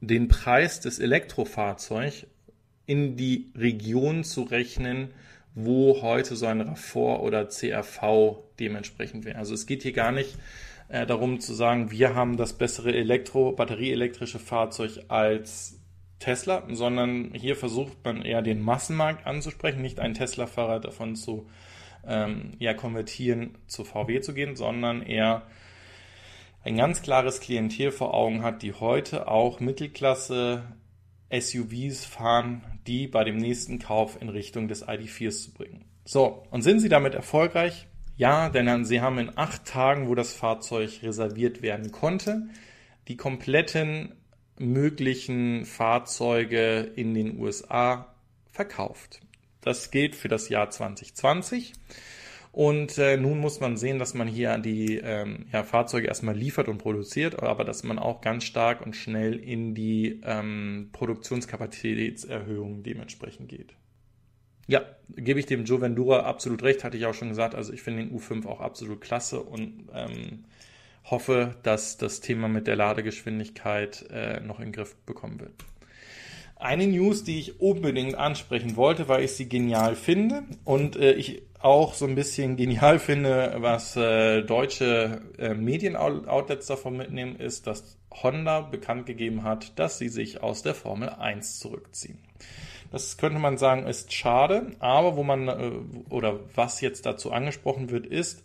[0.00, 2.26] den Preis des Elektrofahrzeugs
[2.86, 5.08] in die Region zu rechnen,
[5.54, 9.38] wo heute so ein RAV4 oder CRV dementsprechend wäre.
[9.38, 10.36] Also es geht hier gar nicht
[10.88, 15.80] äh, darum zu sagen, wir haben das bessere Elektro, batterieelektrische Fahrzeug als
[16.24, 21.46] Tesla, sondern hier versucht man eher den Massenmarkt anzusprechen, nicht einen Tesla-Fahrer davon zu
[22.06, 25.42] ähm, ja, konvertieren, zu VW zu gehen, sondern eher
[26.64, 30.62] ein ganz klares Klientel vor Augen hat, die heute auch Mittelklasse
[31.30, 35.84] SUVs fahren, die bei dem nächsten Kauf in Richtung des ID4s zu bringen.
[36.06, 37.86] So, und sind Sie damit erfolgreich?
[38.16, 42.48] Ja, denn Sie haben in acht Tagen, wo das Fahrzeug reserviert werden konnte,
[43.08, 44.14] die kompletten
[44.58, 48.14] möglichen Fahrzeuge in den USA
[48.50, 49.20] verkauft.
[49.60, 51.72] Das gilt für das Jahr 2020.
[52.52, 56.68] Und äh, nun muss man sehen, dass man hier die ähm, ja, Fahrzeuge erstmal liefert
[56.68, 63.48] und produziert, aber dass man auch ganz stark und schnell in die ähm, Produktionskapazitätserhöhung dementsprechend
[63.48, 63.74] geht.
[64.68, 67.56] Ja, gebe ich dem Joe Vendura absolut recht, hatte ich auch schon gesagt.
[67.56, 70.44] Also ich finde den U5 auch absolut klasse und ähm,
[71.04, 75.52] hoffe, dass das Thema mit der Ladegeschwindigkeit äh, noch in den Griff bekommen wird.
[76.56, 81.42] Eine News, die ich unbedingt ansprechen wollte, weil ich sie genial finde und äh, ich
[81.60, 87.98] auch so ein bisschen genial finde, was äh, deutsche äh, Medienoutlets davon mitnehmen, ist, dass
[88.22, 92.18] Honda bekannt gegeben hat, dass sie sich aus der Formel 1 zurückziehen.
[92.92, 95.72] Das könnte man sagen, ist schade, aber wo man äh,
[96.10, 98.44] oder was jetzt dazu angesprochen wird, ist,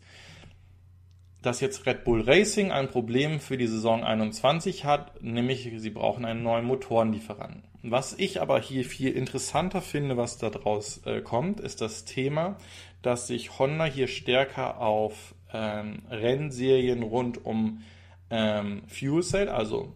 [1.42, 6.26] dass jetzt Red Bull Racing ein Problem für die Saison 21 hat, nämlich sie brauchen
[6.26, 7.64] einen neuen Motorenlieferanten.
[7.82, 12.58] Was ich aber hier viel interessanter finde, was daraus äh, kommt, ist das Thema,
[13.02, 17.84] dass sich Honda hier stärker auf ähm, Rennserien rund um
[18.30, 19.94] ähm, Fuel Cell, also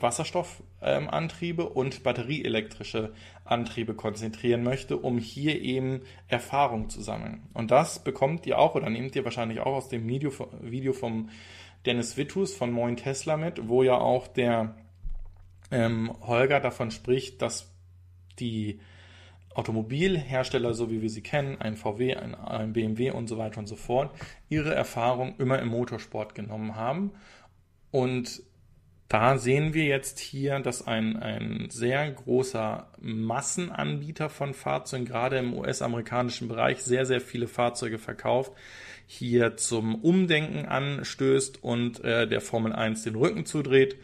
[0.00, 3.12] Wasserstoffantriebe ähm, und batterieelektrische
[3.44, 7.42] Antriebe konzentrieren möchte, um hier eben Erfahrung zu sammeln.
[7.54, 11.30] Und das bekommt ihr auch oder nehmt ihr wahrscheinlich auch aus dem Video, Video vom
[11.86, 14.74] Dennis Wittus von Moin Tesla mit, wo ja auch der
[15.70, 17.72] ähm, Holger davon spricht, dass
[18.38, 18.80] die
[19.54, 23.66] Automobilhersteller, so wie wir sie kennen, ein VW, ein, ein BMW und so weiter und
[23.66, 24.14] so fort,
[24.48, 27.12] ihre Erfahrung immer im Motorsport genommen haben.
[27.90, 28.42] Und
[29.08, 35.54] da sehen wir jetzt hier, dass ein, ein sehr großer Massenanbieter von Fahrzeugen, gerade im
[35.54, 38.52] US-amerikanischen Bereich, sehr, sehr viele Fahrzeuge verkauft,
[39.06, 43.96] hier zum Umdenken anstößt und äh, der Formel 1 den Rücken zudreht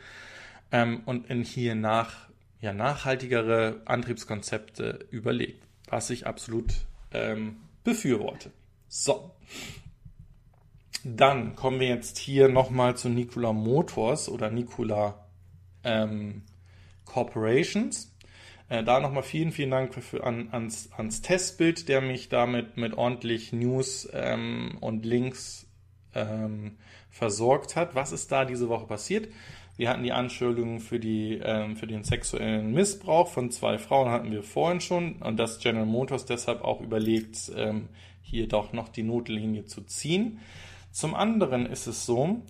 [0.72, 2.28] ähm, und in hier nach,
[2.62, 6.72] ja, nachhaltigere Antriebskonzepte überlegt, was ich absolut
[7.12, 8.50] ähm, befürworte.
[8.88, 9.30] So.
[11.05, 15.26] Dann kommen wir jetzt hier nochmal zu Nikola Motors oder Nikola
[15.84, 16.42] ähm,
[17.05, 18.16] Corporations.
[18.70, 22.94] Äh, da nochmal vielen, vielen Dank für, an, ans, ans, Testbild, der mich damit mit
[22.94, 25.66] ordentlich News ähm, und Links
[26.14, 26.78] ähm,
[27.11, 27.94] versorgt hat.
[27.94, 29.28] Was ist da diese Woche passiert?
[29.76, 34.30] Wir hatten die Anschuldigungen für, die, ähm, für den sexuellen Missbrauch von zwei Frauen hatten
[34.30, 37.90] wir vorhin schon und dass General Motors deshalb auch überlegt, ähm,
[38.22, 40.40] hier doch noch die Notlinie zu ziehen.
[40.95, 42.40] Zum anderen ist es so,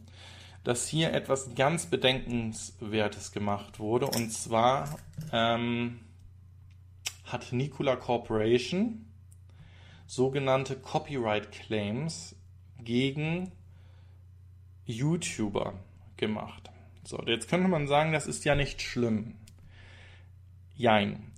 [0.65, 4.99] dass hier etwas ganz Bedenkenswertes gemacht wurde und zwar
[5.33, 6.01] ähm,
[7.25, 9.07] hat Nikola Corporation
[10.07, 12.37] sogenannte Copyright Claims
[12.81, 13.51] gegen
[14.85, 15.73] YouTuber
[16.19, 16.71] gemacht.
[17.05, 19.37] So, jetzt könnte man sagen, das ist ja nicht schlimm.
[20.77, 21.33] Jein.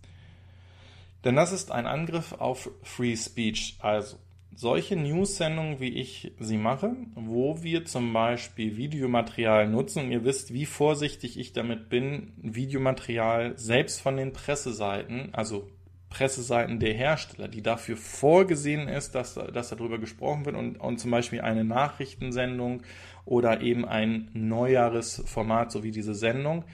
[1.22, 3.76] Denn das ist ein Angriff auf Free Speech.
[3.78, 4.16] Also
[4.56, 10.52] solche News-Sendungen, wie ich sie mache, wo wir zum Beispiel Videomaterial nutzen und ihr wisst,
[10.52, 15.68] wie vorsichtig ich damit bin, Videomaterial selbst von den Presseseiten, also
[16.08, 21.10] Presseseiten der Hersteller, die dafür vorgesehen ist, dass, dass darüber gesprochen wird und, und zum
[21.10, 22.82] Beispiel eine Nachrichtensendung
[23.26, 26.64] oder eben ein Neujahresformat, so wie diese Sendung,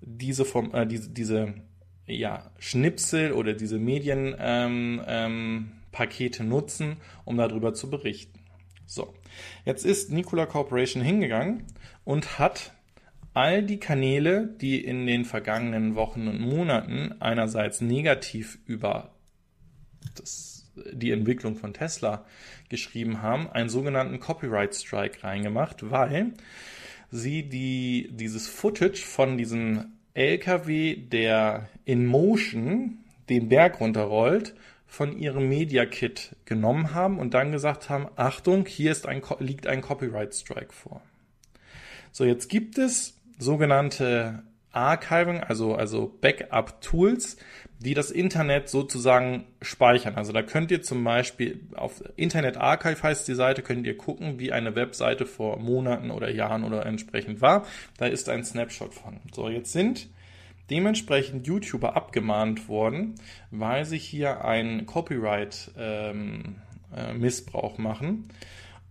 [0.00, 1.54] diese, äh, diese, diese
[2.06, 5.72] ja, Schnipsel oder diese Medienpakete ähm, ähm,
[6.40, 8.40] nutzen, um darüber zu berichten.
[8.86, 9.14] So,
[9.64, 11.64] jetzt ist Nikola Corporation hingegangen
[12.04, 12.72] und hat
[13.32, 19.14] all die Kanäle, die in den vergangenen Wochen und Monaten einerseits negativ über
[20.14, 22.24] das, die Entwicklung von Tesla
[22.68, 26.32] geschrieben haben, einen sogenannten Copyright Strike reingemacht, weil
[27.10, 34.54] sie die, dieses Footage von diesem LKW, der in Motion den Berg runterrollt,
[34.94, 39.66] von ihrem Media Kit genommen haben und dann gesagt haben, Achtung, hier ist ein, liegt
[39.66, 41.02] ein Copyright Strike vor.
[42.12, 47.36] So, jetzt gibt es sogenannte Archiving, also, also Backup-Tools,
[47.80, 50.14] die das Internet sozusagen speichern.
[50.14, 54.38] Also da könnt ihr zum Beispiel auf Internet Archive heißt die Seite, könnt ihr gucken,
[54.38, 57.66] wie eine Webseite vor Monaten oder Jahren oder entsprechend war.
[57.98, 59.20] Da ist ein Snapshot von.
[59.32, 60.08] So, jetzt sind
[60.70, 63.16] dementsprechend YouTuber abgemahnt worden,
[63.50, 66.56] weil sie hier einen Copyright ähm,
[66.94, 67.12] äh,
[67.78, 68.28] machen.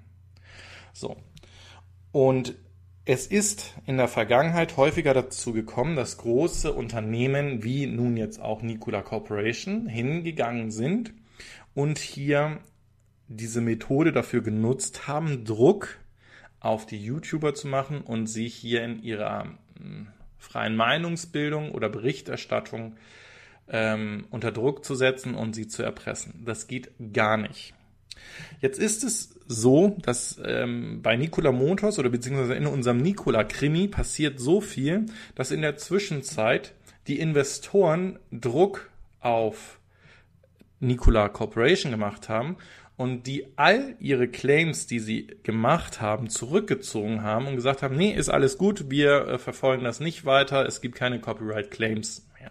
[0.92, 1.16] So.
[2.12, 2.56] Und
[3.04, 8.62] es ist in der Vergangenheit häufiger dazu gekommen, dass große Unternehmen wie nun jetzt auch
[8.62, 11.12] Nikola Corporation hingegangen sind
[11.74, 12.58] und hier
[13.28, 15.98] diese Methode dafür genutzt haben, Druck
[16.60, 19.46] auf die YouTuber zu machen und sie hier in ihrer
[19.78, 22.96] hm, freien Meinungsbildung oder Berichterstattung
[23.68, 26.42] ähm, unter Druck zu setzen und sie zu erpressen.
[26.44, 27.74] Das geht gar nicht.
[28.60, 33.88] Jetzt ist es so, dass ähm, bei Nikola Motors oder beziehungsweise in unserem Nikola Krimi
[33.88, 36.74] passiert so viel, dass in der Zwischenzeit
[37.06, 38.90] die Investoren Druck
[39.20, 39.78] auf
[40.80, 42.56] Nikola Corporation gemacht haben
[42.96, 48.12] und die all ihre Claims, die sie gemacht haben, zurückgezogen haben und gesagt haben, nee,
[48.12, 52.50] ist alles gut, wir äh, verfolgen das nicht weiter, es gibt keine Copyright Claims mehr.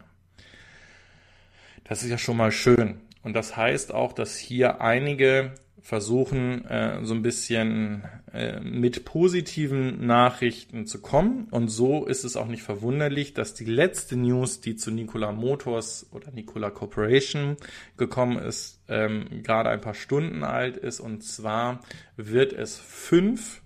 [1.83, 3.01] Das ist ja schon mal schön.
[3.23, 10.03] Und das heißt auch, dass hier einige versuchen, äh, so ein bisschen äh, mit positiven
[10.07, 11.47] Nachrichten zu kommen.
[11.51, 16.07] Und so ist es auch nicht verwunderlich, dass die letzte News, die zu Nikola Motors
[16.11, 17.57] oder Nikola Corporation
[17.97, 20.99] gekommen ist, ähm, gerade ein paar Stunden alt ist.
[20.99, 21.81] Und zwar
[22.17, 23.61] wird es fünf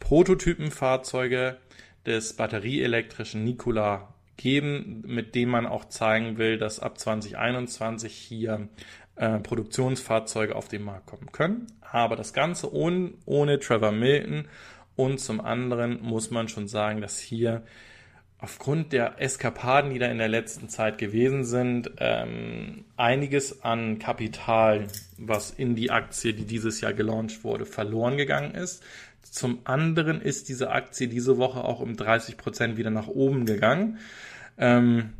[0.00, 1.58] Prototypenfahrzeuge
[2.04, 8.68] des batterieelektrischen Nikola geben, mit dem man auch zeigen will, dass ab 2021 hier
[9.16, 11.66] äh, Produktionsfahrzeuge auf den Markt kommen können.
[11.80, 14.48] Aber das Ganze ohne, ohne Trevor Milton.
[14.96, 17.62] Und zum anderen muss man schon sagen, dass hier
[18.38, 24.88] aufgrund der Eskapaden, die da in der letzten Zeit gewesen sind, ähm, einiges an Kapital,
[25.16, 28.82] was in die Aktie, die dieses Jahr gelauncht wurde, verloren gegangen ist.
[29.22, 33.98] Zum anderen ist diese Aktie diese Woche auch um 30 Prozent wieder nach oben gegangen.
[34.58, 35.14] Ähm,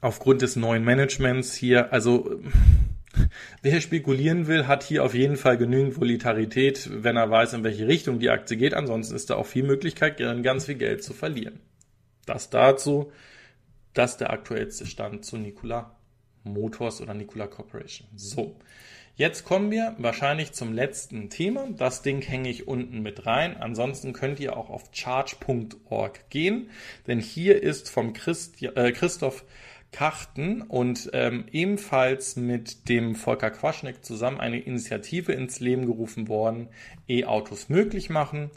[0.00, 2.40] aufgrund des neuen Managements hier, also
[3.62, 7.86] Wer spekulieren will, hat hier auf jeden Fall genügend Volatilität, wenn er weiß, in welche
[7.86, 8.74] Richtung die Aktie geht.
[8.74, 11.60] Ansonsten ist da auch viel Möglichkeit, ganz viel Geld zu verlieren.
[12.26, 13.12] Das dazu,
[13.94, 15.96] das ist der aktuellste Stand zu Nikola
[16.44, 18.08] Motors oder Nikola Corporation.
[18.14, 18.56] So.
[19.16, 21.68] Jetzt kommen wir wahrscheinlich zum letzten Thema.
[21.76, 23.56] Das Ding hänge ich unten mit rein.
[23.58, 26.70] Ansonsten könnt ihr auch auf charge.org gehen,
[27.06, 29.44] denn hier ist vom Christ, äh, Christoph
[29.92, 36.68] Karten und ähm, ebenfalls mit dem Volker Quaschneck zusammen eine Initiative ins Leben gerufen worden,
[37.08, 38.50] E-Autos möglich machen.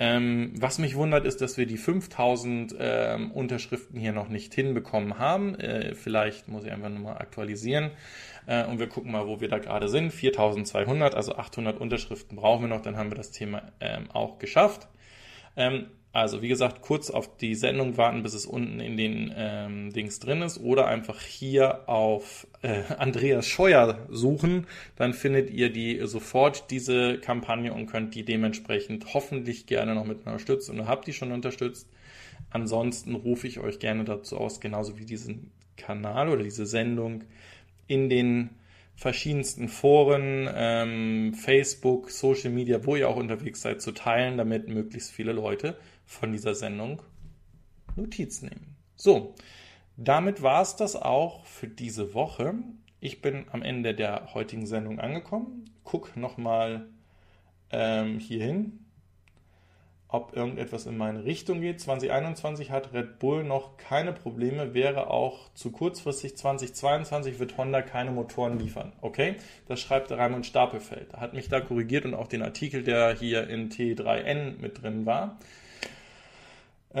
[0.00, 5.18] Ähm, was mich wundert, ist, dass wir die 5000 ähm, Unterschriften hier noch nicht hinbekommen
[5.18, 5.58] haben.
[5.58, 7.90] Äh, vielleicht muss ich einfach nochmal aktualisieren.
[8.46, 10.12] Äh, und wir gucken mal, wo wir da gerade sind.
[10.12, 14.86] 4200, also 800 Unterschriften brauchen wir noch, dann haben wir das Thema ähm, auch geschafft.
[16.18, 20.18] Also wie gesagt, kurz auf die Sendung warten, bis es unten in den ähm, Dings
[20.18, 24.66] drin ist oder einfach hier auf äh, Andreas Scheuer suchen.
[24.96, 30.18] Dann findet ihr die sofort diese Kampagne und könnt die dementsprechend hoffentlich gerne noch mit
[30.18, 31.88] unterstützen und habt die schon unterstützt.
[32.50, 37.24] Ansonsten rufe ich euch gerne dazu aus, genauso wie diesen Kanal oder diese Sendung
[37.86, 38.50] in den
[38.96, 45.12] verschiedensten Foren, ähm, Facebook, Social Media, wo ihr auch unterwegs seid, zu teilen, damit möglichst
[45.12, 45.76] viele Leute
[46.08, 47.02] von dieser Sendung
[47.94, 48.76] Notiz nehmen.
[48.96, 49.36] So,
[49.96, 52.54] damit war es das auch für diese Woche.
[52.98, 55.70] Ich bin am Ende der heutigen Sendung angekommen.
[55.84, 56.88] Guck nochmal
[57.70, 58.84] ähm, hier hin
[60.08, 61.80] ob irgendetwas in meine Richtung geht.
[61.80, 66.36] 2021 hat Red Bull noch keine Probleme, wäre auch zu kurzfristig.
[66.36, 68.92] 2022 wird Honda keine Motoren liefern.
[69.02, 69.36] Okay,
[69.66, 71.12] das schreibt Raimund Stapelfeld.
[71.12, 75.38] Hat mich da korrigiert und auch den Artikel, der hier in T3N mit drin war.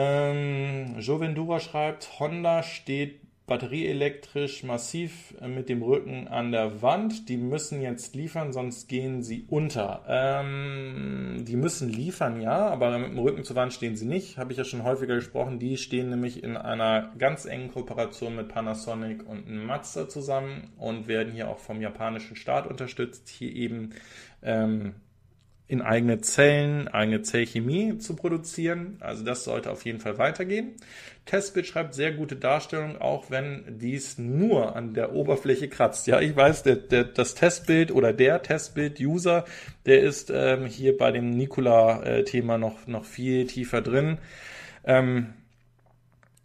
[0.00, 7.28] Ähm, Jovendura schreibt, Honda steht batterieelektrisch massiv äh, mit dem Rücken an der Wand.
[7.28, 10.04] Die müssen jetzt liefern, sonst gehen sie unter.
[10.06, 14.38] Ähm, die müssen liefern, ja, aber mit dem Rücken zur Wand stehen sie nicht.
[14.38, 15.58] Habe ich ja schon häufiger gesprochen.
[15.58, 21.32] Die stehen nämlich in einer ganz engen Kooperation mit Panasonic und Mazda zusammen und werden
[21.32, 23.28] hier auch vom japanischen Staat unterstützt.
[23.28, 23.90] Hier eben
[24.44, 24.94] ähm,
[25.68, 28.96] in eigene Zellen, eigene Zellchemie zu produzieren.
[29.00, 30.72] Also das sollte auf jeden Fall weitergehen.
[31.26, 36.06] Testbild schreibt sehr gute Darstellung, auch wenn dies nur an der Oberfläche kratzt.
[36.06, 39.44] Ja, ich weiß, der, der, das Testbild oder der Testbild-User,
[39.84, 44.16] der ist ähm, hier bei dem Nikola-Thema noch, noch viel tiefer drin.
[44.84, 45.34] Ähm,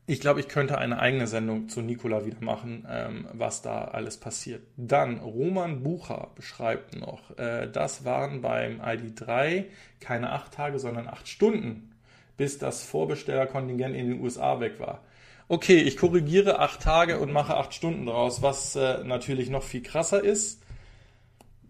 [0.06, 4.18] ich glaube, ich könnte eine eigene Sendung zu Nikola wieder machen, ähm, was da alles
[4.18, 4.64] passiert.
[4.76, 9.66] Dann Roman Bucher beschreibt noch, äh, das waren beim ID3
[10.02, 11.94] keine acht Tage, sondern acht Stunden,
[12.36, 15.04] bis das Vorbestellerkontingent in den USA weg war.
[15.48, 19.84] Okay, ich korrigiere acht Tage und mache acht Stunden draus, was äh, natürlich noch viel
[19.84, 20.64] krasser ist.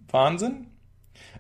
[0.09, 0.67] Wahnsinn.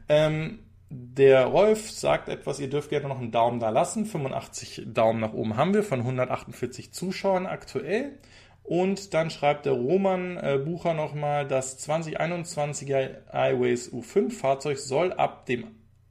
[0.09, 0.59] Ähm,
[0.95, 4.05] der Rolf sagt etwas, ihr dürft gerne noch einen Daumen da lassen.
[4.05, 8.19] 85 Daumen nach oben haben wir von 148 Zuschauern aktuell.
[8.63, 15.45] Und dann schreibt der Roman äh, Bucher nochmal, das 2021er iWays U5 Fahrzeug soll ab
[15.47, 15.67] dem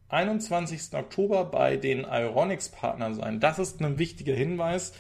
[0.09, 0.95] 21.
[0.95, 3.41] Oktober bei den Ironics Partnern sein.
[3.41, 4.93] Das ist ein wichtiger Hinweis,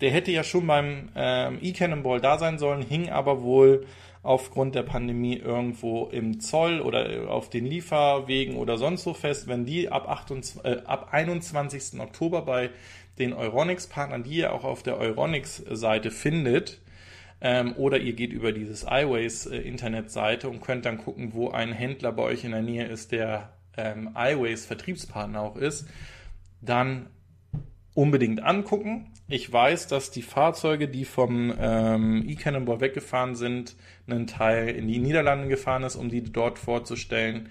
[0.00, 3.86] der hätte ja schon beim ähm, E-Cannonball da sein sollen, hing aber wohl
[4.26, 9.46] aufgrund der Pandemie irgendwo im Zoll oder auf den Lieferwegen oder sonst so fest.
[9.46, 12.00] Wenn die ab, 28, äh, ab 21.
[12.00, 12.70] Oktober bei
[13.18, 16.80] den Euronics-Partnern, die ihr auch auf der Euronics-Seite findet,
[17.40, 22.12] ähm, oder ihr geht über dieses iWays-Internetseite äh, und könnt dann gucken, wo ein Händler
[22.12, 25.86] bei euch in der Nähe ist, der ähm, iWays-Vertriebspartner auch ist,
[26.60, 27.10] dann
[27.96, 29.10] unbedingt angucken.
[29.26, 33.74] Ich weiß, dass die Fahrzeuge, die vom ähm, E-Cannonball weggefahren sind,
[34.06, 37.48] einen Teil in die Niederlande gefahren ist, um die dort vorzustellen.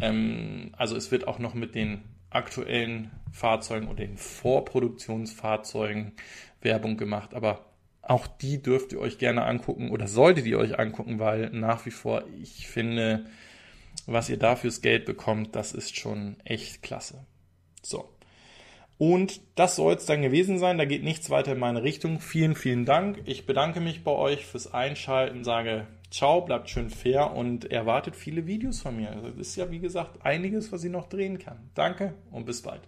[0.00, 6.12] Ähm, also es wird auch noch mit den aktuellen Fahrzeugen oder den Vorproduktionsfahrzeugen
[6.62, 7.34] Werbung gemacht.
[7.34, 7.66] Aber
[8.02, 11.90] auch die dürft ihr euch gerne angucken oder solltet ihr euch angucken, weil nach wie
[11.90, 13.26] vor ich finde,
[14.06, 17.26] was ihr da fürs Geld bekommt, das ist schon echt klasse.
[17.82, 18.08] So.
[18.98, 20.76] Und das soll es dann gewesen sein.
[20.76, 22.20] Da geht nichts weiter in meine Richtung.
[22.20, 23.22] Vielen, vielen Dank.
[23.24, 28.46] Ich bedanke mich bei euch fürs Einschalten, sage ciao, bleibt schön fair und erwartet viele
[28.46, 29.10] Videos von mir.
[29.36, 31.70] Das ist ja, wie gesagt, einiges, was ich noch drehen kann.
[31.74, 32.82] Danke und bis bald.